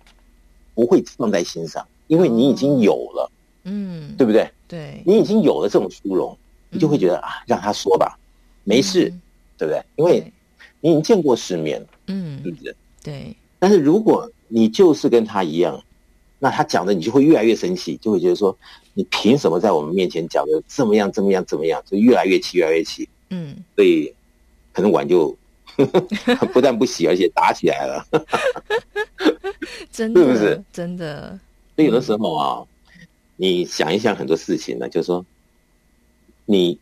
[0.74, 3.30] 不会放在心上，因为你已经有了，
[3.62, 4.50] 嗯，对不对？
[4.66, 6.36] 对，你已经有了这种殊荣。
[6.70, 8.18] 你就会觉得啊，让他说吧，
[8.64, 9.20] 没事，嗯、
[9.59, 9.85] 对不对？
[9.96, 10.33] 因为
[10.80, 12.74] 你已经见过世面了，嗯，对不对？
[13.02, 13.37] 对。
[13.59, 15.83] 但是如果你就是跟他一样，
[16.38, 18.56] 那他讲的你就会越来越生气，就会觉得说，
[18.94, 23.09] 你凭什么在我们面前讲的这么样、这么样、怎么样，就越来越气、越来越气。
[23.30, 23.56] 嗯。
[23.76, 24.14] 所以
[24.72, 25.37] 可能碗就
[26.52, 28.06] 不但不洗，而且打起来了。
[29.92, 30.20] 真的？
[30.22, 30.64] 是不是？
[30.72, 31.38] 真的。
[31.76, 32.62] 所以有的时候啊，
[33.37, 35.24] 你想一想很多事情呢，就是说。
[36.50, 36.76] 你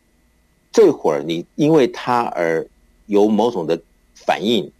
[0.71, 2.67] 这会儿你因为他而
[3.05, 3.79] 有某种的
[4.15, 4.71] 反应，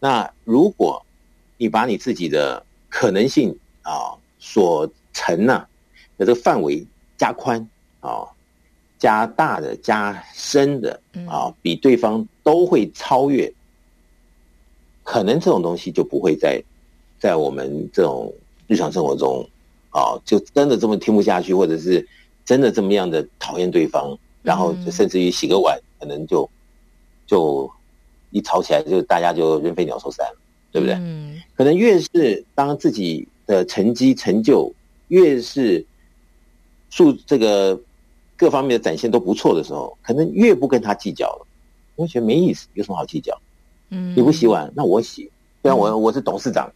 [0.00, 1.04] 那如果
[1.58, 5.66] 你把你自己的可能性啊所成呢
[6.16, 6.82] 的这个范围
[7.18, 7.68] 加宽
[8.00, 8.24] 啊
[8.98, 13.52] 加大的加深的啊比对方都会超越，
[15.04, 16.62] 可能这种东西就不会在
[17.20, 18.32] 在我们这种
[18.66, 19.46] 日常生活中
[19.90, 22.08] 啊就真的这么听不下去，或者是。
[22.48, 26.48] 真的这么样的讨厌对方，然后就甚至于洗个碗，可能就
[27.26, 27.70] 就
[28.30, 30.38] 一吵起来，就大家就人飞鸟兽散了，
[30.72, 30.94] 对不对？
[30.94, 34.72] 嗯，可能越是当自己的成绩成就
[35.08, 35.84] 越是
[36.88, 37.78] 数这个
[38.34, 41.46] 各方面的展现都不错的时候，可能越不跟他计较了，
[41.96, 43.38] 我觉得没意思，有什么好计较？
[43.90, 45.30] 嗯，你不洗碗，那我洗，
[45.60, 46.72] 虽然我我是董事长，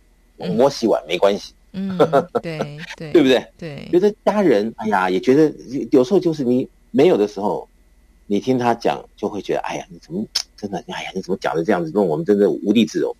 [0.58, 1.54] 我洗碗没关系。
[1.72, 1.96] 嗯，
[2.42, 3.44] 对对， 对不对？
[3.56, 5.52] 对，觉得家人，哎呀，也觉得
[5.90, 7.66] 有时候就是你没有的时候，
[8.26, 10.24] 你听他讲，就会觉得，哎呀，你怎么
[10.56, 10.78] 真的？
[10.88, 13.14] 哎呀，你怎么讲的这样子，让我们真的无地自容。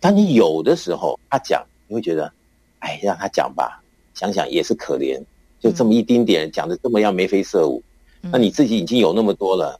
[0.00, 2.32] 当你有的时候，他讲，你会觉得，
[2.78, 3.82] 哎，让他讲吧，
[4.14, 5.20] 想想也是可怜，
[5.60, 7.82] 就这么一丁点，讲的这么样眉飞色舞。
[8.20, 9.78] 那你自己已经有那么多了，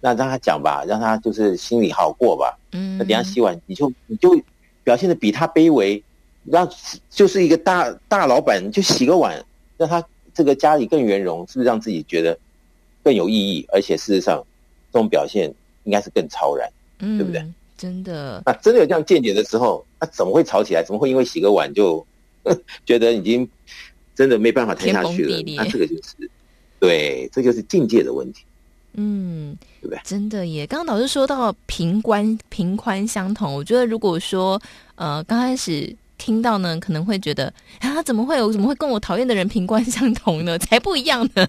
[0.00, 2.58] 那让他讲吧，让他就是心里好过吧。
[2.72, 4.36] 嗯，那等下洗碗，你就你就
[4.82, 6.02] 表现的比他卑微。
[6.50, 6.68] 让
[7.10, 9.44] 就是一个大大老板，就洗个碗，
[9.76, 10.02] 让他
[10.34, 12.38] 这个家里更圆融，是不是让自己觉得
[13.02, 13.66] 更有意义？
[13.72, 14.44] 而且事实上，
[14.92, 15.52] 这种表现
[15.84, 17.44] 应该是更超然，嗯，对不对？
[17.76, 20.82] 真的，啊真的有这样见解的时候，那怎么会吵起来？
[20.82, 22.04] 怎么会因为洗个碗就
[22.86, 23.48] 觉得已经
[24.14, 25.42] 真的没办法谈下去了？
[25.56, 26.30] 那这个就是
[26.80, 28.42] 对，这就是境界的问题，
[28.94, 30.00] 嗯，对不对？
[30.04, 30.66] 真的耶。
[30.66, 34.60] 刚刚老师说到平宽平宽相同，我觉得如果说
[34.94, 35.94] 呃刚开始。
[36.18, 38.52] 听到呢，可能会觉得啊，怎么会有？
[38.52, 40.58] 怎么会跟我讨厌的人评观相同呢？
[40.60, 41.48] 才不一样呢！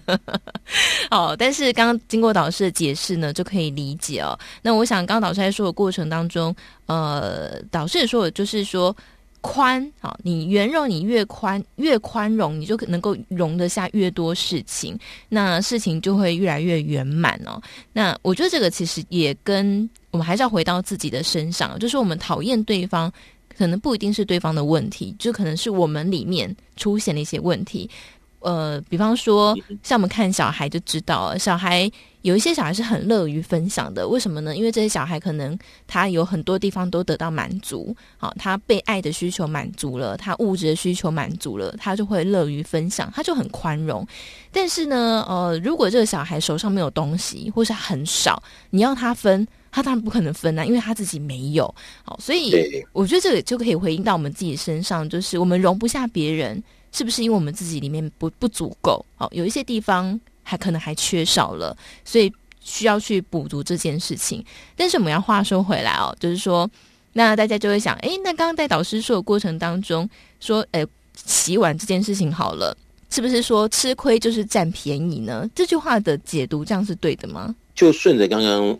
[1.10, 4.38] 好， 但是刚刚经过导师的解释呢，就可以理解哦。
[4.62, 6.54] 那我想，刚刚导师在说的过程当中，
[6.86, 8.96] 呃，导师也说就是说
[9.40, 14.96] 宽，好，你圆融，你越宽越宽容，你就能够容得下越多事情，
[15.28, 17.60] 那事情就会越来越圆满哦。
[17.92, 23.12] 那我觉得这个其实也跟我们还是要回到自己的身上，就是我们讨厌对方。
[23.60, 27.90] 可能不一定是对方的问题，就可能是我们里面出现了一些问题。
[28.38, 31.92] 呃，比方说，像我们看小孩就知道，小孩
[32.22, 34.08] 有一些小孩是很乐于分享的。
[34.08, 34.56] 为什么呢？
[34.56, 44.06] 因为这些小孩可能他有很多地方都得到满足，好，他被爱的需求满足了，他物质的需求满足了，他就会乐于分享，他就很宽容。
[44.50, 51.72] 但是呢，呃，如果这个小孩手上没有东西，或是很少，你要他分，他当然不可能分啊，因为他自己没有。
[52.04, 56.62] 好，所以我觉得这个就可以回应到我们自己身上，就是我们容不下别人。
[56.92, 59.06] 是不是因为我们自己里面不不足够？
[59.14, 62.28] 好，有一些地方还可能还缺少了，所以
[62.60, 64.44] 需要去补足这件事情。
[64.74, 66.68] 但是我们要话说回来哦，就是说，
[67.12, 70.10] 那大家就会想，诶，那刚刚在导师说的过程当中
[70.40, 72.76] 说，诶，洗碗这件事情好了，
[73.08, 75.48] 是不是说吃亏就是占便宜呢？
[75.54, 77.54] 这句话的解读这样是对的吗？
[77.76, 78.76] 就顺着刚刚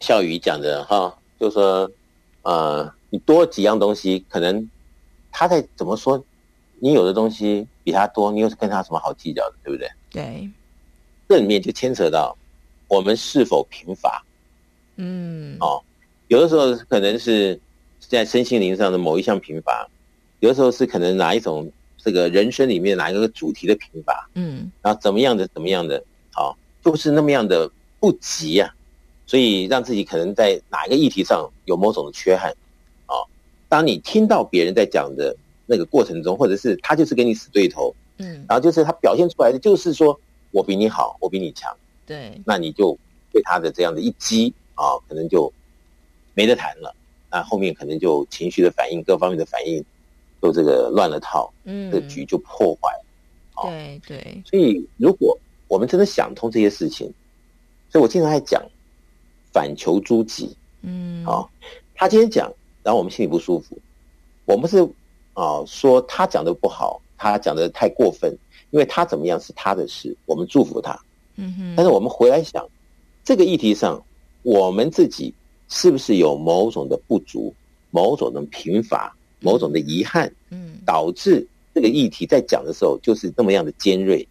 [0.00, 1.90] 笑宇讲的哈，就说，
[2.42, 4.68] 呃，你多几样东西，可能
[5.30, 6.22] 他在怎么说？
[6.80, 9.90] 你有的东西比他多，你又是跟他什么好计较的，对不对？
[10.10, 10.48] 对，
[11.28, 12.36] 这里面就牵扯到
[12.86, 14.24] 我们是否贫乏。
[14.94, 15.82] 嗯，哦，
[16.28, 17.58] 有的时候可能是
[17.98, 19.88] 在身心灵上的某一项贫乏，
[20.38, 24.30] 有的时候是可能哪一种这个人生里面哪一个主题的贫乏。
[24.34, 26.00] 嗯，然后怎么样的怎么样的，
[26.32, 27.68] 好、哦，就是那么样的
[27.98, 28.72] 不及啊，
[29.28, 32.50] 所以让自己可能在哪一个议题上有某种的缺憾。
[33.06, 33.14] 啊，
[33.68, 35.36] 当你听到别人在讲的。
[35.70, 40.18] 那个过程中，或者是他就是跟你死对头，嗯，然后就是他表现出来的就是说
[40.50, 41.76] 我比你好，我比你强，
[42.06, 42.96] 对，那你就
[43.30, 45.52] 被他的这样的一击啊，可能就
[46.32, 46.96] 没得谈了，
[47.30, 49.84] 那后面可能就情绪的反应，各方面的反应
[50.40, 57.12] 都这个乱了套，嗯，这个局就破坏了，对对，所以如果我们真的想通这些事情，
[57.90, 58.62] 所以我经常在讲
[59.52, 61.44] 反求诸己，嗯，啊，
[61.94, 63.78] 他今天讲，然后我们心里不舒服，
[64.44, 64.88] 我们是。
[65.34, 68.36] 啊，说他讲的不好，他讲的太过分，
[68.72, 70.98] 因为他怎么样是他的事，我们祝福他。
[71.36, 71.74] 嗯哼。
[71.76, 72.68] 但是我们回来想，
[73.22, 74.04] 这个议题上，
[74.42, 75.32] 我们自己
[75.68, 77.54] 是不是有某种的不足，
[77.92, 84.26] 某种的贫乏，某种的遗憾，嗯，导致这个议题在讲的时候就是那么样的尖锐，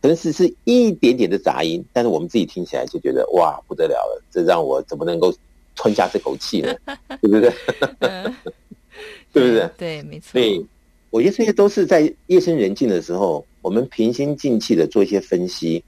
[0.00, 5.34] 可能是是一点点的杂音，但是我们自己听起来就觉得哇不得了了，这让我怎么能够
[5.74, 6.74] 吞下这口气呢？
[7.20, 7.52] 对不对？
[9.32, 9.70] 对不对？
[9.76, 10.32] 对，没错。
[10.32, 10.64] 所以，
[11.10, 15.82] 我觉得这些都是在夜深人静的时候，我们平心静气的做一些分析，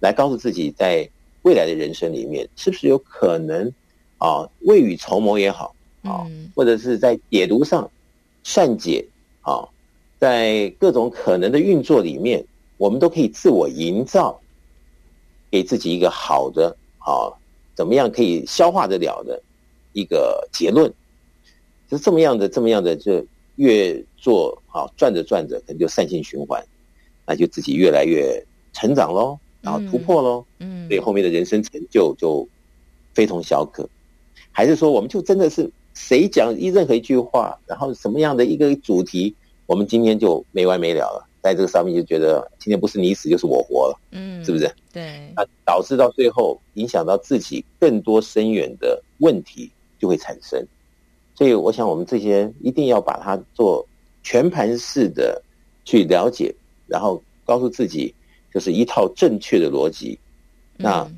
[0.00, 1.08] 来告诉自己，在
[1.42, 3.70] 未来的人生里面，是不是有可能
[4.18, 7.88] 啊，未雨绸缪也好啊，或者是在解读上
[8.42, 9.04] 善解
[9.42, 9.68] 啊，
[10.18, 12.44] 在各种可能的运作里面，
[12.76, 14.40] 我们都可以自我营造，
[15.50, 17.32] 给自己一个好的啊，
[17.74, 19.42] 怎么样可以消化得了的
[19.92, 20.92] 一个结论。
[21.88, 23.24] 就这么样的，这么样的，就
[23.54, 26.64] 越做啊，转着转着，可能就善性循环，
[27.24, 32.46] 那就自己越来越成长喽，然后突破喽，嗯，所以后面的人生成就就
[33.14, 33.88] 非同小可。
[34.50, 39.34] 还是说，我们就真的是谁讲一任何一句话，然后什么样的一个主题，
[39.66, 44.68] 我们今天就没完没了了，在这个上面就觉得今天不是你死就是我活了，嗯，是不是？
[44.92, 50.60] 对，那导致到最后影响到自己更多深远的问题就会产生。
[51.36, 53.86] 所以，我想我们这些一定要把它做
[54.24, 55.40] 全盘式的
[55.84, 56.52] 去了解，
[56.88, 58.12] 然后告诉自己，
[58.52, 60.18] 就是一套正确的逻辑。
[60.76, 61.08] 那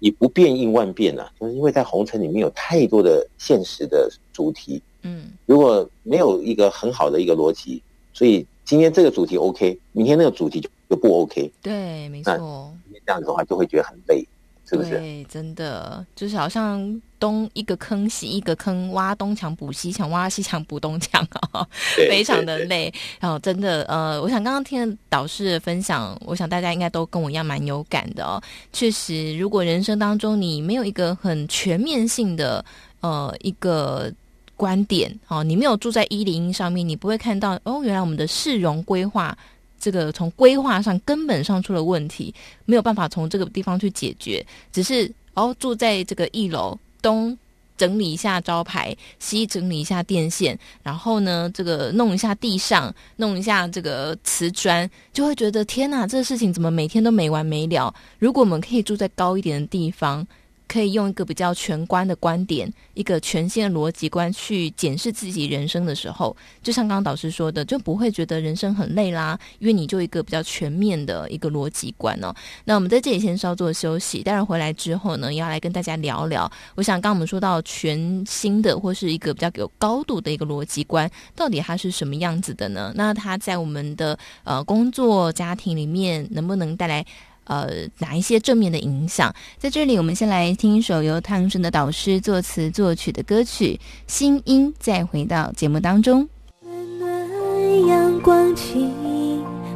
[0.00, 4.82] 你不变应万变啊，就是因为在红尘里面有太多的现实的主题。
[5.02, 7.80] 嗯，如果没有一个很好的一个逻辑，
[8.12, 11.52] 所以今天这个主题 OK，明天那个主题就就不 OK。
[11.62, 12.74] 对，没错。
[12.90, 14.26] 那这样子的话，就会觉得很累。
[14.66, 14.92] 是不是？
[14.92, 21.68] 对，真的就是好像东一个坑西一个坑，挖东墙补西墙，挖西墙补东墙 啊，
[22.08, 22.90] 非常的累。
[23.20, 28.42] 然后真的呃，我想刚刚听导师的分享，我想大家应该都跟我一样蛮有感的哦。
[28.72, 32.64] 确实，如果人生当中你没有一个很全面性的
[33.00, 34.10] 呃一个
[34.56, 39.36] 观点哦，你没有住在一零一上面，你不会看到哦，原来我们的市容规划。
[39.80, 42.34] 这个从规划上根本上出了问题，
[42.64, 44.42] 没有办法从这个地方去解决，
[44.72, 47.36] 只是哦住在这个一楼，东
[47.76, 57.94] 整理一下招牌，西整理一下电线，然后呢这个弄一下地上，弄一下这个瓷砖，就会觉得天哪，这个事情怎么每天都没完没了？
[58.18, 60.26] 如果我们可以住在高一点的地方，
[60.66, 72.34] 可以用一个比较全观的观点，一个全新的逻辑观去检视自己人生的时候，就像刚刚导师说的，就不会觉得人生很累啦，因为你就一个比较全面的一个逻辑观哦。
[72.64, 76.50] 那我们在这里先稍作休息，待会儿回来之后呢，要来跟大家聊聊。
[76.74, 82.92] 我想刚刚我们说到全新的或是一个比较有高度的一个逻辑观，到底它是什么样子的呢？
[82.94, 87.04] 那它在我们的呃工作家庭里面能不能带来？
[87.44, 89.34] 呃，哪一些正面的影响？
[89.58, 93.78] 在这里，我们先来听一首由太阳盛德导师作词作曲的歌曲
[94.12, 96.28] 《心音》，再回到节目当中。
[96.62, 98.90] 暖暖阳光轻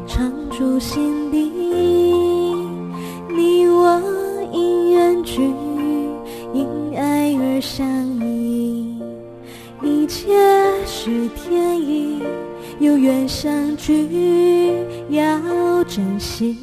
[0.07, 1.39] 常驻心底，
[3.29, 4.03] 你我
[4.53, 5.43] 因缘聚，
[6.55, 6.67] 因
[6.97, 7.87] 爱而相
[8.25, 8.99] 依，
[9.83, 10.27] 一切
[10.87, 12.23] 是天意。
[12.81, 14.09] 有缘相聚，
[15.09, 15.21] 要
[15.83, 16.57] 珍惜。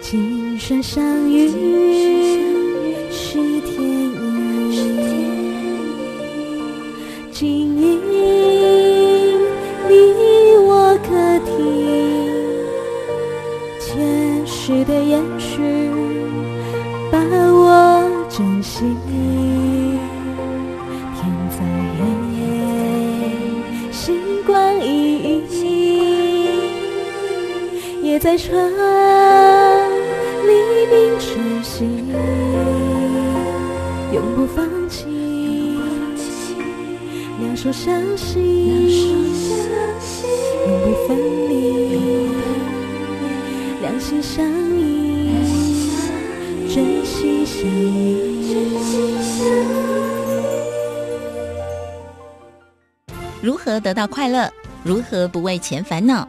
[0.00, 1.48] 今生相遇
[3.08, 3.80] 是天
[4.72, 4.72] 意，
[7.30, 7.82] 今夜
[9.88, 9.94] 你
[10.58, 11.08] 我可
[11.46, 11.48] 听
[13.78, 15.22] 前世的延
[28.20, 28.54] 在船
[30.46, 30.52] 黎
[30.92, 31.86] 明晨曦，
[34.12, 35.06] 永不放弃，
[37.40, 39.08] 两手相惜，
[40.66, 41.16] 永不分
[41.48, 42.28] 离，
[43.80, 44.46] 两心相
[44.78, 45.32] 依，
[46.68, 48.54] 真心相依。
[53.40, 54.52] 如何得到快乐？
[54.84, 56.28] 如何不为钱烦恼？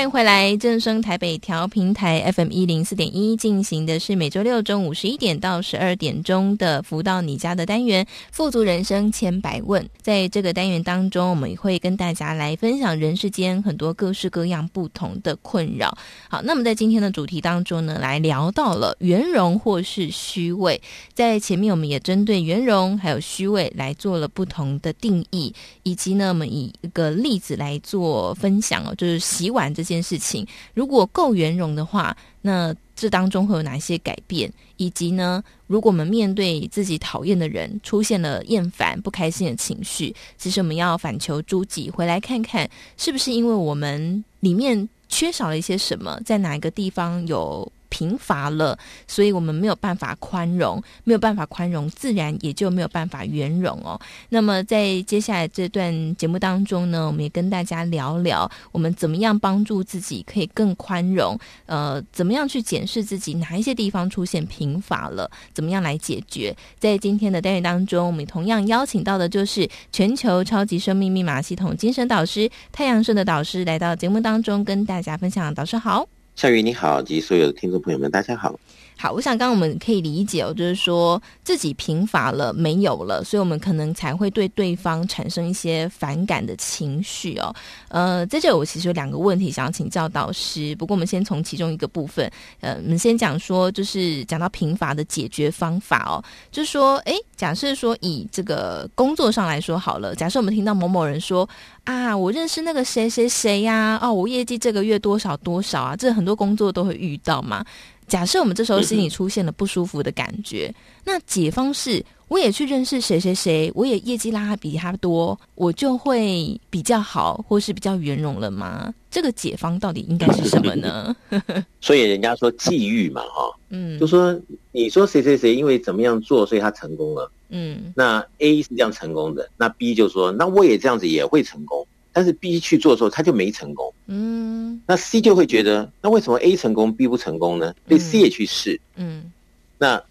[0.00, 9.86] 欢迎回来，正声台北调频台 FM 一零四点一进行的是每周六中午十一点到十二点钟的“福到你家”的单元“富足人生千百问”。
[10.00, 15.94] 在这个单元当中，我们会跟大家来分享人世间很多各式各样不同的困扰。
[16.30, 20.80] 好，那么在今天的主题当中呢，来聊到了圆融或是虚伪。
[21.12, 29.84] 在前面，我们也针对圆融还有虚伪来做了不同的定义，以及呢，我们以一个例子来做分享哦，就是洗碗这。
[29.94, 34.50] 件事情如果够圆融的话，那这当中会有哪些改变？
[34.76, 47.70] 以及呢，如果我们面对自己讨厌的人出现了厌烦、不开心的情绪，其实我们要反求诸己，回来看看是不是因为我们里面缺少了一些什么，在哪一个地方有。
[47.90, 54.00] 贫乏了，所以我们没有办法宽容，没有办法宽容，自然也就没有办法圆融哦。
[54.30, 66.56] 那么在接下来这段节目当中呢，我们也跟大家聊聊，我们怎么样帮助自己可以更宽容，呃，怎么样去检视自己哪一些地方出现贫乏了，怎么样来解决。
[66.78, 75.52] 在今天的单元当中，我们同样邀请到的就是全球超级生命密码系统精神导师太阳盛的导师来到节目当中跟大家分享。
[75.52, 76.19] 导师好。
[76.36, 78.58] 夏雨你好，及所有的听众朋友们，大家好。
[79.00, 87.50] 好，我想刚刚我们可以理解哦，就是说自己贫乏了，没有了，所以我们可能才会对对方产生一些反感的情绪哦。
[87.88, 92.30] 呃，在这里我其实有两个问题想要请教导师，不过我们先从其中一个部分，
[92.60, 96.22] 呃，我们先讲说，就是讲到贫乏的解决方法哦，
[96.52, 101.48] 就是说，哎，假设说以这个工作上来说好了，假设我们听到某某人说
[101.84, 107.64] 啊，我认识那个谁谁谁呀，哦，我业绩这个月多少多少啊，这很多工作都会遇到嘛。
[108.10, 118.92] 假设我们这时候心里出现了不舒服的感觉，嗯、那解方是我也去认识谁谁谁，我也业绩拉比他多，我就会比较好，或是比较圆融了吗？
[119.12, 121.14] 这个解方到底应该是什么呢？
[121.80, 124.38] 所以人家说际遇嘛，哈， 嗯，就说
[124.72, 131.86] 你说谁谁谁因为怎么样做，所以他成功了，嗯，那 A 是这样成功的，那 B 就说那我也这样子也会成功。
[132.12, 133.94] 但是 B 去做的时候，他就没成功。
[134.08, 137.74] 嗯，那 C 就会觉得，那为什么 A 成功，B 不成功呢？
[137.88, 138.80] 所以 C 也去试。
[138.96, 139.30] 嗯，
[139.78, 140.02] 那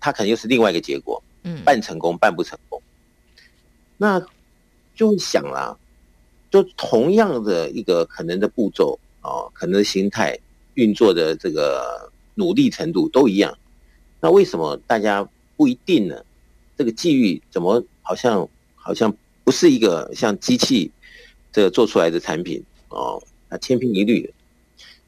[0.00, 1.22] 他可能又是另外一个结果。
[1.44, 2.80] 嗯，半成功，半不成功。
[3.96, 4.20] 那
[4.94, 5.76] 就会想啦，
[6.50, 10.38] 就同样的一个可能的步骤哦，可能的心态
[10.74, 13.56] 运作的这个努力程度都一样。
[14.20, 16.24] 那为什么大家不一定呢？
[16.78, 19.12] 这个际遇怎么好像好像
[19.44, 20.90] 不是一个像机器？
[21.52, 23.22] 这个做出来的产品哦，
[23.52, 24.32] 啊，千篇一律的。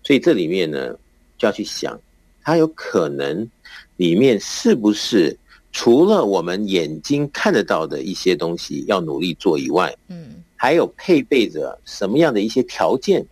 [0.03, 0.95] 所以这里面呢，
[1.39, 1.99] 就要去想，
[2.43, 3.49] 它有可能
[3.97, 5.35] 里面是不是
[5.73, 13.25] 除了我们眼睛看得到的一些东西要努力做以外，嗯，还有配备着什么样的一些条件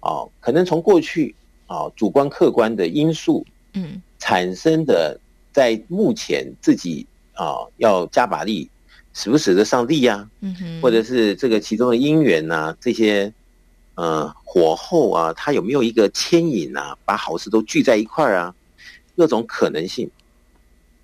[0.00, 0.28] 哦？
[0.40, 1.32] 可能从过去
[1.68, 5.16] 啊，主观客观的因素，嗯，产生的，
[5.52, 8.68] 在目前自己啊要加把力，
[9.14, 10.28] 使不使得上力呀？
[10.40, 13.32] 嗯哼，或者是这个其中的因缘呐，这些。
[13.98, 16.96] 呃，火候啊，它有没有一个牵引啊？
[17.04, 18.54] 把好事都聚在一块儿啊，
[19.16, 20.08] 各种可能性。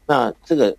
[0.07, 0.77] 那这个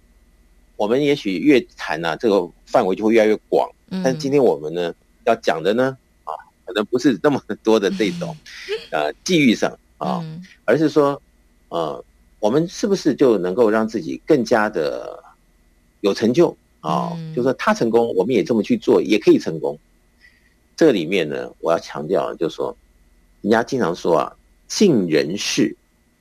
[0.77, 3.69] 我们也许越谈呢、啊，这个范围就会越来越广。
[3.89, 4.01] 嗯。
[4.01, 4.93] 但今天我们呢
[5.25, 6.31] 要讲的呢，啊，
[6.63, 8.33] 可能不是那么 多的这种，
[8.91, 10.23] 呃，际遇上啊，
[10.63, 11.21] 而是说，
[11.67, 12.01] 呃，
[12.39, 15.21] 我们是不是就能够让自己更加的
[15.99, 17.11] 有成就啊？
[17.35, 19.77] 就是说他成功，我们也这么去做，也可以成功。
[20.75, 22.75] 这个里面呢，我要强调，就是说，
[23.41, 24.35] 人家经常说啊，
[24.67, 25.75] 尽人事，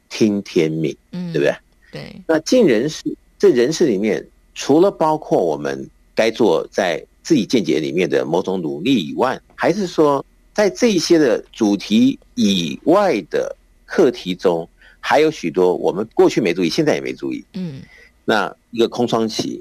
[0.09, 1.57] 听天命，嗯，对不对？
[1.91, 2.23] 对。
[2.27, 3.03] 那尽人事，
[3.39, 4.25] 这人事里面，
[4.55, 14.69] 除了包括我们该做在自己见解里面的某种努力以外，还是说，在这些的主题以外的课题中，
[15.01, 17.83] 还有许多我们过去没注意，现在也没注意，嗯。
[18.25, 19.61] 那一个空窗期，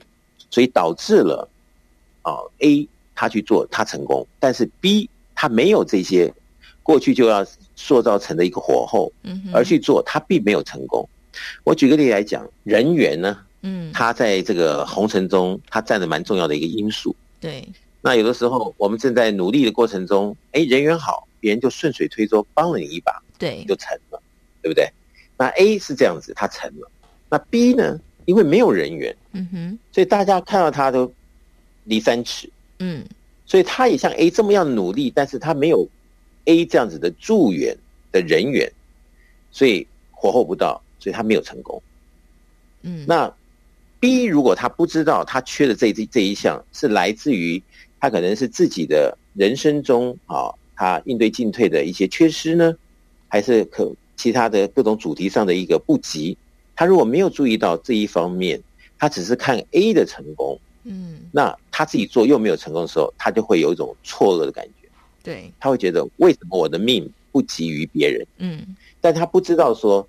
[0.50, 1.50] 所以导致了
[2.22, 2.88] 啊 A。
[3.16, 6.34] 他去做，他成功，但是 B 他没有这些
[6.82, 7.46] 过去就要
[7.76, 9.12] 塑造成的一个火候，
[9.54, 11.08] 而去做，他并没有成功。
[11.64, 17.16] 我举个例来讲，人缘呢，嗯，他在这个红尘中，他占了蛮重要的一个因素。
[17.40, 17.68] 对，
[18.02, 24.22] 那有的时候我们正在努力的过程中，哎，人缘好，别人就顺水推舟帮了你一把，对，就成了，
[24.62, 24.88] 对不对？
[25.38, 26.90] 那 A 是这样子，他成了。
[27.30, 28.00] 那 B 呢？
[28.26, 31.12] 因为没有人缘，嗯哼，所以大家看到他都
[31.84, 32.50] 离三尺。
[32.86, 33.06] 嗯，
[33.46, 35.88] 所以他也像 A 这么样努力，但是他没有
[36.44, 37.74] A 这样子的助援
[38.12, 38.70] 的人员，
[39.52, 41.82] 所以火候不到，所以他没有成功。
[42.82, 43.34] 嗯，那
[44.02, 47.64] B 如果他不知道他缺的这这这一项是来自于
[48.02, 52.76] 他可能是自己的人生中啊，他应对进退的一些缺失呢，
[53.30, 56.38] 还是可其他的各种主题上的一个不及，
[56.76, 58.62] 他如果没有注意到这一方面，
[59.00, 60.60] 他只是看 A 的成功。
[60.84, 64.90] 嗯，那他自己做又没有成功的时候，他就会有一种错愕的感觉。
[65.24, 68.28] 对，他会觉得为什么我的命不及于别人？
[68.40, 70.06] 嗯，但他不知道说，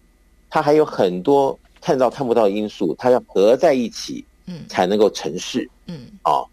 [0.51, 5.71] 他还有很多看到看不到的因素，他要合在一起，嗯，才能够成事。
[5.87, 6.45] 嗯，哦，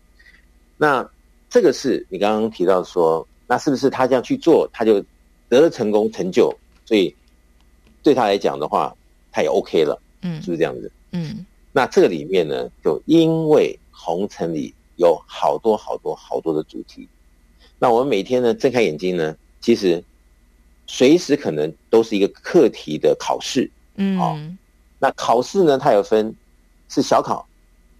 [0.77, 1.03] 那
[1.49, 5.03] 这个是你刚刚提到说，那是不是他这样去做，他就
[5.49, 6.55] 得了成功成就？
[6.85, 7.15] 所以
[8.03, 8.95] 对他来讲的话，
[9.31, 9.99] 他也 OK 了。
[10.21, 10.91] 嗯，是不是这样子？
[11.13, 13.75] 嗯，那这个里面呢，就因为。
[14.03, 17.07] 红尘里有好多好多好多的主题，
[17.77, 20.03] 那我们每天呢睁开眼睛呢，其实
[20.87, 23.69] 随时可能都是一个课题的考试。
[23.95, 24.35] 嗯，好，
[24.97, 26.35] 那考试呢，它有分
[26.89, 27.47] 是小考、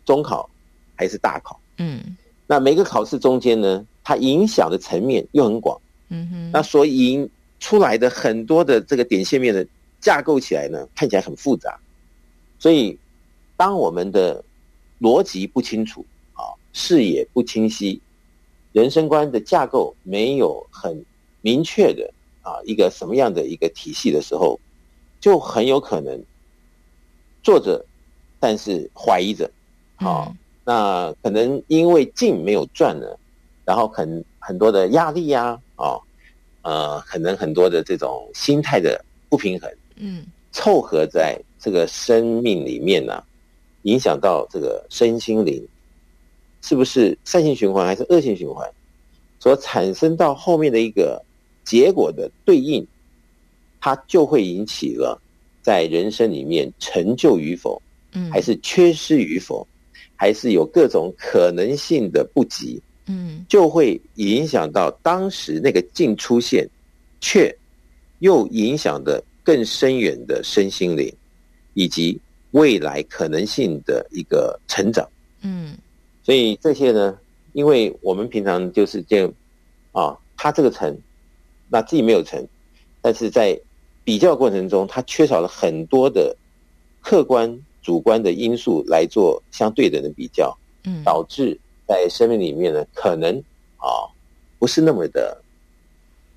[0.03, 0.49] 中考
[0.95, 1.59] 还是大考。
[1.77, 5.79] 嗯，那每个考试中间呢，它影响的层面又很广。
[6.09, 7.29] 嗯哼，那所以
[7.59, 9.65] 出来的很多的这个点线面的
[9.99, 11.79] 架构起来呢，看起来很复杂。
[12.57, 12.97] 所以
[13.55, 14.43] 当我们的
[15.01, 17.99] 逻辑不清楚啊，视野不清晰，
[18.71, 21.03] 人生观的架构没有很
[21.41, 24.59] 明确的啊一个什么样的一个体系的时候，
[25.19, 26.23] 就很有可能
[27.41, 27.83] 做着，
[28.39, 29.49] 但是怀疑着，
[29.95, 33.07] 啊，嗯、那可能因为劲没有转呢，
[33.65, 35.97] 然后很很多的压力呀，啊，
[36.61, 43.25] 呃，可能很多的这种心态的不平衡，嗯，凑合在这个生命里面呢、啊。
[43.83, 45.65] 影响到这个身心灵，
[46.61, 48.69] 是不是善性循环还是恶性循环？
[49.39, 51.19] 所产生到后面的一个
[51.63, 52.85] 结果的对应，
[53.79, 55.19] 它就会引起了
[55.63, 57.81] 在人生里面成就与否，
[58.13, 59.67] 嗯，还是缺失与否，
[60.15, 66.69] 还是有各种可能性的不及，嗯，就会影响到当时那个境出现，
[67.19, 67.51] 却
[68.19, 71.11] 又影响的更深远的身心灵，
[71.73, 72.19] 以及。
[72.51, 75.07] 未来可能性的一个成长，
[75.41, 75.77] 嗯，
[76.21, 77.17] 所以这些呢，
[77.53, 79.33] 因为我们平常就是这样
[79.93, 80.97] 啊，他这个成，
[81.69, 82.45] 那自己没有成，
[83.01, 83.57] 但是在
[84.03, 86.35] 比较过程中，他缺少了很多的
[87.01, 93.33] 客观、主观的因素来做相对等的比较，嗯，导致在生命里面呢，可能
[93.77, 94.11] 啊
[94.59, 95.41] 不是那么的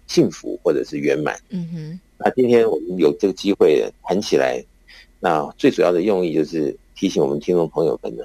[0.07, 2.01] 幸福或者是圆满，嗯哼。
[2.19, 4.65] 那今天我们有这个机会谈起来。
[5.25, 8.22] 那最主要的用意就是提醒我们听众朋友们呢，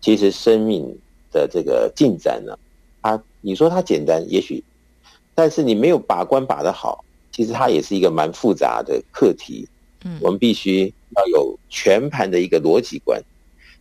[0.00, 0.96] 其实生命
[1.32, 2.56] 的这个进展呢，
[3.02, 4.62] 它你说它简单，也许，
[5.34, 9.68] 但是你没有把关把得好，其实它也是一个蛮复杂的课题。
[10.04, 10.86] 嗯，我们必须
[11.16, 13.20] 要有全盘的一个逻辑观，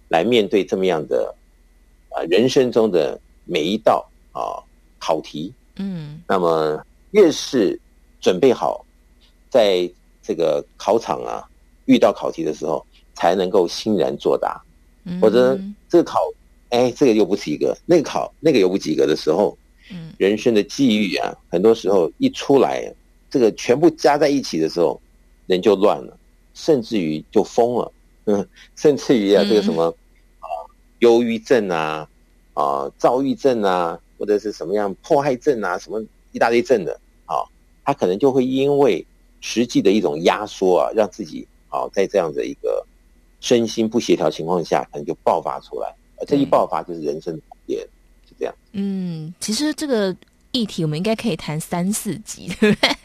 [0.09, 1.35] 来面对这么样的
[2.09, 4.57] 啊人生中的每一道啊
[4.97, 5.53] 考题。
[5.75, 7.79] 嗯，那么越是
[8.19, 8.83] 准备好，
[9.51, 9.87] 在
[10.23, 11.47] 这个考场啊
[11.85, 14.61] 遇到考题的时候，才能够欣然作答。
[15.21, 15.55] 或者
[15.87, 16.19] 这个考，
[16.69, 19.55] 哎，这个又不及格，那个考那个又不及格的时候，
[19.91, 22.91] 嗯，人生的际遇啊，很多时候一出来，
[23.29, 24.99] 这个全部加在一起的时候，
[25.45, 26.17] 人就乱了，
[26.55, 27.91] 甚至于就疯了，
[28.25, 29.93] 嗯， 甚至于啊，这个什么
[30.39, 30.49] 啊，
[30.99, 32.09] 忧郁症啊，
[32.55, 37.45] 啊，躁郁症啊，或者是什么样迫害症啊，什么一大堆症的啊，
[37.83, 39.05] 他可能就会因为
[39.39, 42.85] 实际的一种压缩啊，让自己啊，在这样的一个。
[43.41, 47.87] 身心不协调情况下，可能就爆发出来，而这一爆发就是人生的改变，
[48.27, 48.55] 是这样。
[48.71, 50.15] 嗯，其实这个
[50.55, 52.95] 议题我们应该可以谈三四集，对不对？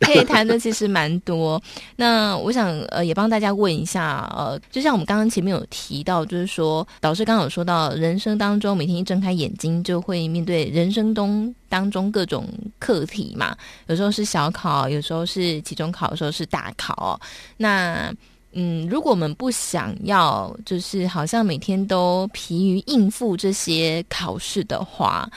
[0.00, 1.60] 可以谈的其实蛮多。
[1.96, 12.46] 那我想呃，也帮大家问一下，呃，就像我们刚刚前面有提到，就是说导师刚刚有说到，人生当中每天一睁开眼睛就会面对人生中当中各种
[12.78, 13.56] 课题嘛，
[13.88, 17.20] 有时候是小考，有时候是期中考，有时候是大考。
[17.56, 18.14] 那
[18.52, 25.30] 嗯，如果我们不想要，就是好像每天都疲于应付这些考试的话，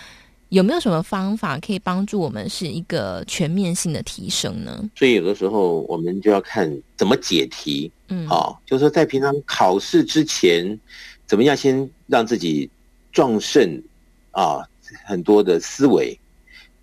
[0.53, 4.87] 有没有什么方法可以帮助我们是一个全面性的提升呢？
[4.95, 7.91] 所以有的时候我们就要看怎么解题。
[8.09, 10.79] 嗯，好、哦，就是说在平常考试之前，
[11.25, 12.69] 怎么样先让自己
[13.11, 13.81] 壮盛
[14.29, 14.61] 啊，
[15.03, 16.15] 很多的思维，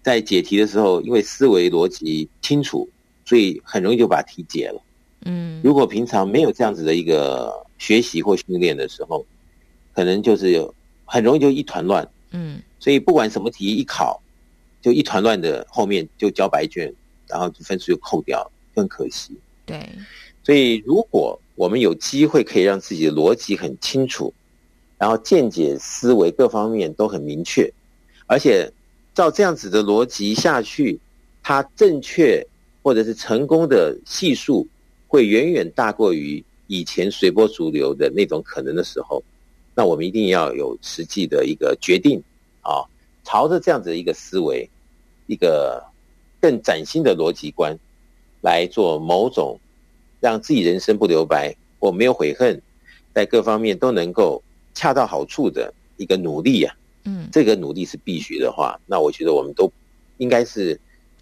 [0.02, 2.88] 在解题的时候，因为思维逻辑清楚，
[3.24, 4.82] 所以很容易就把题解了。
[5.26, 9.24] 嗯，如果平常没有这样子的一个学习或训练的时候，
[9.94, 12.04] 可能就是有很容易就一团乱。
[12.32, 14.20] 嗯，所以不管什么题一考，
[14.82, 16.92] 就一团乱的，后面就交白卷，
[17.28, 18.42] 然后分数就扣掉，
[18.74, 19.32] 就很可惜。
[19.64, 19.88] 对，
[20.42, 24.34] 所以如果我们有机会可以让自己的逻辑很清楚，
[24.98, 27.72] 然后见解思维各方面都很明确，
[28.26, 28.68] 而且
[29.14, 30.98] 照这样子的逻辑下去，
[31.42, 32.44] 它正确
[32.82, 34.66] 或者是成功的系数。
[35.12, 39.20] 会远远大过于以前随波逐流的那种可能的时候，
[39.74, 42.22] 那我们一定要有实际的一个决定
[42.62, 42.84] 啊，
[43.24, 44.68] 朝着这样子的一个思维，
[45.26, 45.84] 一个
[46.40, 47.76] 更崭新的逻辑观
[48.42, 49.58] 来做某种
[50.20, 52.60] 让自己人生不留白我没有悔恨，
[53.14, 54.42] 在各方面都能够
[54.74, 56.74] 恰到好处的一个努力呀。
[57.04, 59.72] 嗯，这个努力是必须的话，那我觉得我们都
[60.18, 60.78] 应该是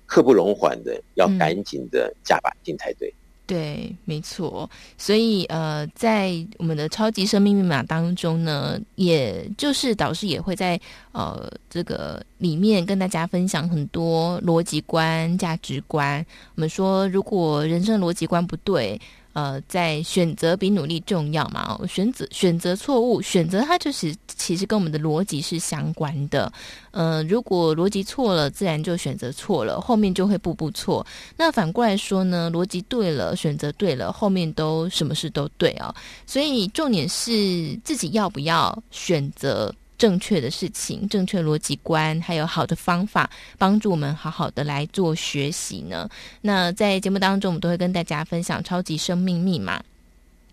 [0.07, 3.13] 刻不容缓的，要赶紧的加把劲才对。
[3.49, 4.69] 对，没错。
[4.99, 10.79] 所以呃，在我们的超级生命密码当中呢，也就是导师也会在
[11.13, 16.25] 呃这个里面跟大家分享很多逻辑观、价值观。
[16.57, 19.01] 我们说，如果人生逻辑观不对，
[19.39, 21.79] 呃，在选择比努力重要嘛？
[21.89, 26.53] 选择选择错误，选择它就是其实跟我们的逻辑是相关的。
[26.91, 31.07] 呃，如果逻辑错了，自然就选择错了，后面就会步步错。
[31.37, 35.95] 那反过来说呢，逻辑对了，选择对了，后面都什么事都对啊。
[36.27, 39.73] 所以重点是自己要不要选择。
[39.99, 43.29] 正确的事情，正确逻辑观，还有好的方法，
[43.59, 46.09] 帮助我们好好的来做学习呢。
[46.41, 49.79] 那在节目当中，我们都会跟大家分享《超级生命密码》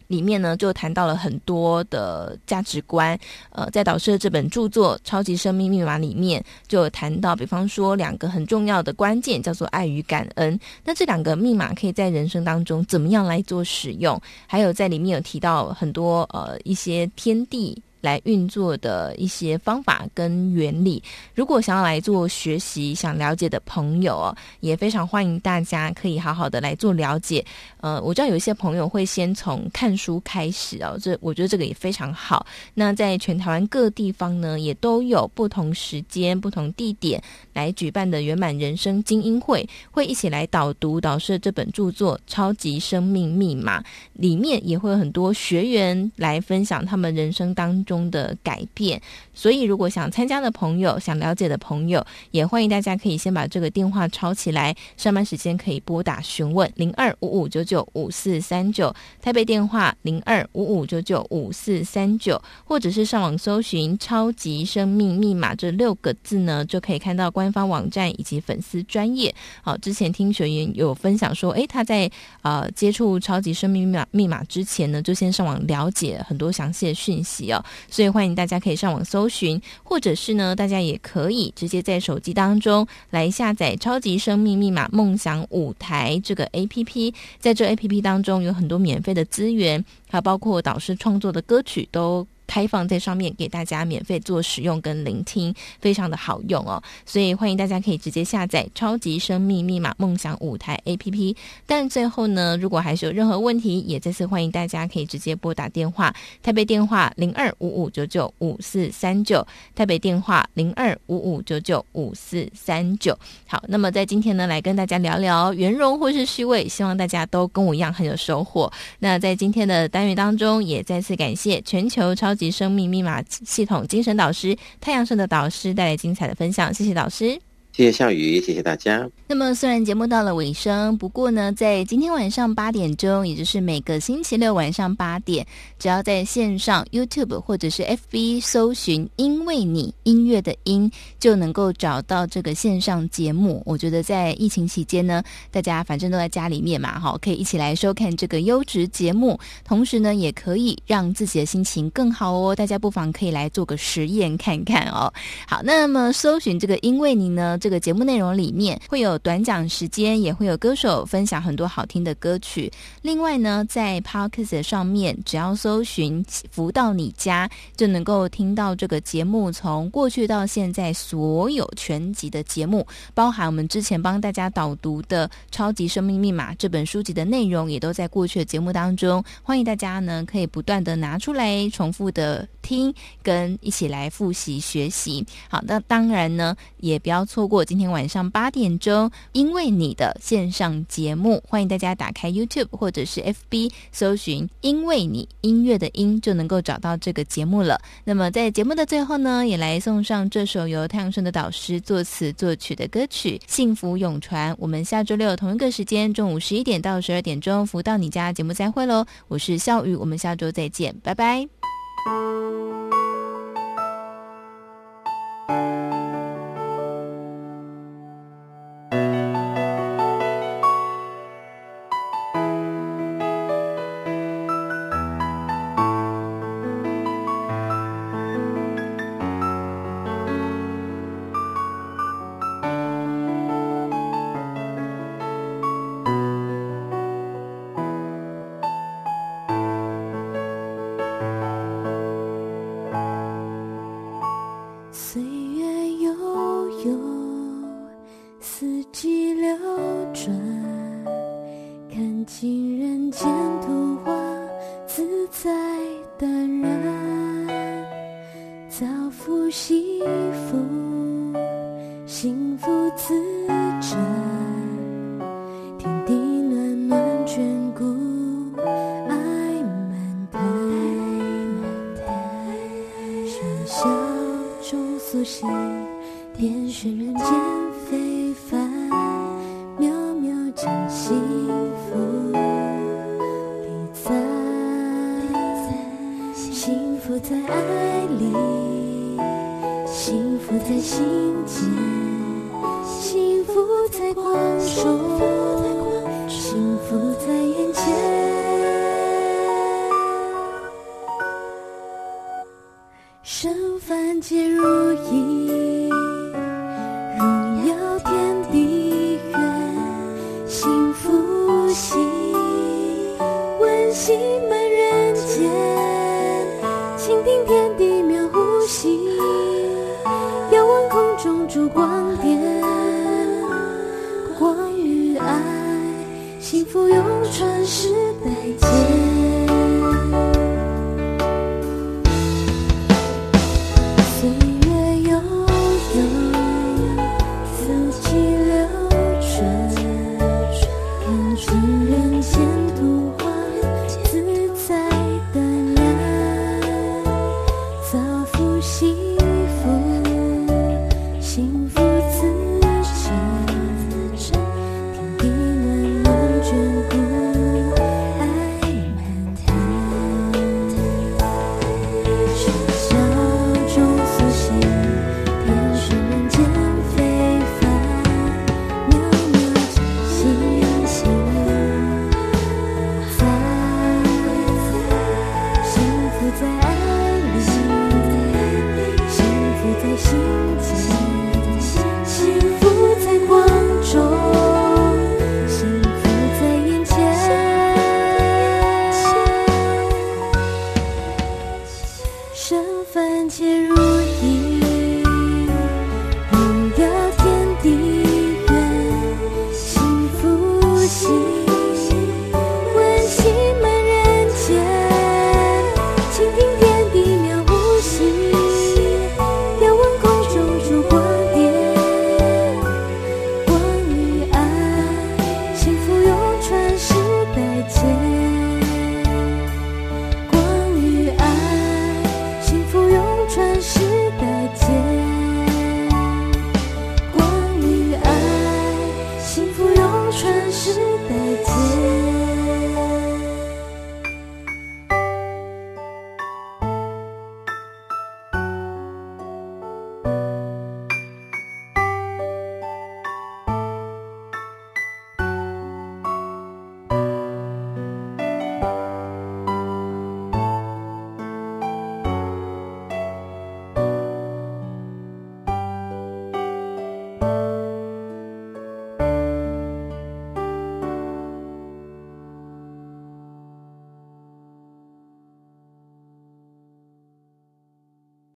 [0.07, 3.17] 里面呢，就谈到了很多的价值观。
[3.51, 10.59] 呃，在导师的这本著作《超级生命密码》里面，就谈到，比方说两个很重要的关键，叫做爱与感恩。
[10.83, 14.19] 那这两个密码可以在人生当中怎么样来做使用？
[14.47, 17.79] 还有在里面有提到很多呃一些天地。
[18.05, 21.01] 来运作的一些方法跟原理，
[21.33, 27.43] 如果想要来做学习、想了解的朋友哦，也非常欢迎大家可以好好的来做了解。
[27.81, 32.45] 呃，我知道有一些朋友会先从看书开始哦，这我觉得这个也非常好。
[32.73, 37.21] 那在全台湾各地方呢，也都有不同时间、不同地点
[37.53, 43.81] 来举办的圆满人生精英会，会一起来导读导师这本著作《超级生命密码》，
[44.13, 49.01] 里面也会有很多学员来分享他们人生当中中的改变，
[49.33, 69.33] 所以如果想参加的朋友、想了解的朋友，也欢迎大家可以先把这个电话抄起来，上班时间可以拨打询问零二五五九九五四三九，台北电话零二五五九九五四三九，或者是上网搜寻“超级生命密码”这六个字呢，就可以看到官方网站以及粉丝专业。
[69.61, 77.63] 好，之前听学员有分享说，诶，他在呃接触超级生命密码密码之前呢，就先上网了解很多详细的讯息哦。
[77.89, 92.27] 所以欢迎大家可以上网搜寻，或者是呢，大家也可以直接在手机当中来下载《超级生命密码梦想舞台》这个 APP，在这 APP 当中有很多免费的资源，还有包括导师创作的歌曲都。
[92.47, 101.35] 开放在上面给大家免费做使用跟聆听，非常的好用哦，所以欢迎大家可以直接下载《超级生命密码梦想舞台》APP。
[101.65, 113.17] 但最后呢，如果还是有任何问题，也再次欢迎大家可以直接拨打电话，台北电话零二五五九九五四三九，台北电话零二五五九九五四三九。
[113.47, 118.71] 好，那么在今天呢，来跟大家聊聊圆融或是虚伪，希望大家都跟我一样很有收获。
[118.99, 127.39] 那在今天的单元当中，也再次感谢全球超及生命密码系统精神导师太阳神的导师带来精彩的分享，谢谢导师。
[127.75, 129.05] 谢谢笑宇，谢谢大家。
[129.27, 135.45] 那么，虽然节目到了尾声，不过呢，在今天晚上八点钟，也就是每个星期六晚上八点，
[135.77, 143.61] 只要在线上 YouTube 或者是 FB 搜寻“因为你音乐的音”，就能够找到这个线上节目。
[143.65, 145.21] 我觉得在疫情期间呢，
[145.51, 152.55] 大家反正都在家里面嘛，哈，可以一起来收看这个优质节目，同时呢，也可以让自己的心情更好哦。
[152.55, 155.11] 大家不妨可以来做个实验看看哦。
[155.45, 157.59] 好，那么搜寻这个“因为你”呢？
[157.65, 162.71] 这个节目内容里面会有短讲时间，也会有歌手分享很多好听的歌曲。
[163.01, 172.85] 另外呢，在 Podcast 上面，只要搜寻“福到你家”，就能够听到这个节目从过去到现在所有全集的节目，
[173.15, 179.23] 包含我们之前帮大家导读的《超级生命密码》这本书籍的内容，也都在过去的节目当中。
[179.41, 182.93] 欢迎大家呢，可以不断的拿出来重复的听，
[183.23, 185.25] 跟一起来复习学习。
[185.49, 187.54] 好，那当然呢，也不要错过。
[187.63, 197.79] 今天晚上八点钟，因为你的线上节目，欢迎大家打开 YouTube 或者是 FB 搜寻“因为你音乐的音”，就能够找到这个节目了。
[198.03, 204.51] 那么在节目的最后呢，也来送上这首由太阳盛德导师作词作曲的歌曲《幸福永传》。
[204.59, 209.05] 我们下周六同一个时间，中午十一点到十二点钟，福到你家节目再会喽！
[209.27, 211.47] 我是笑宇，我们下周再见，拜拜。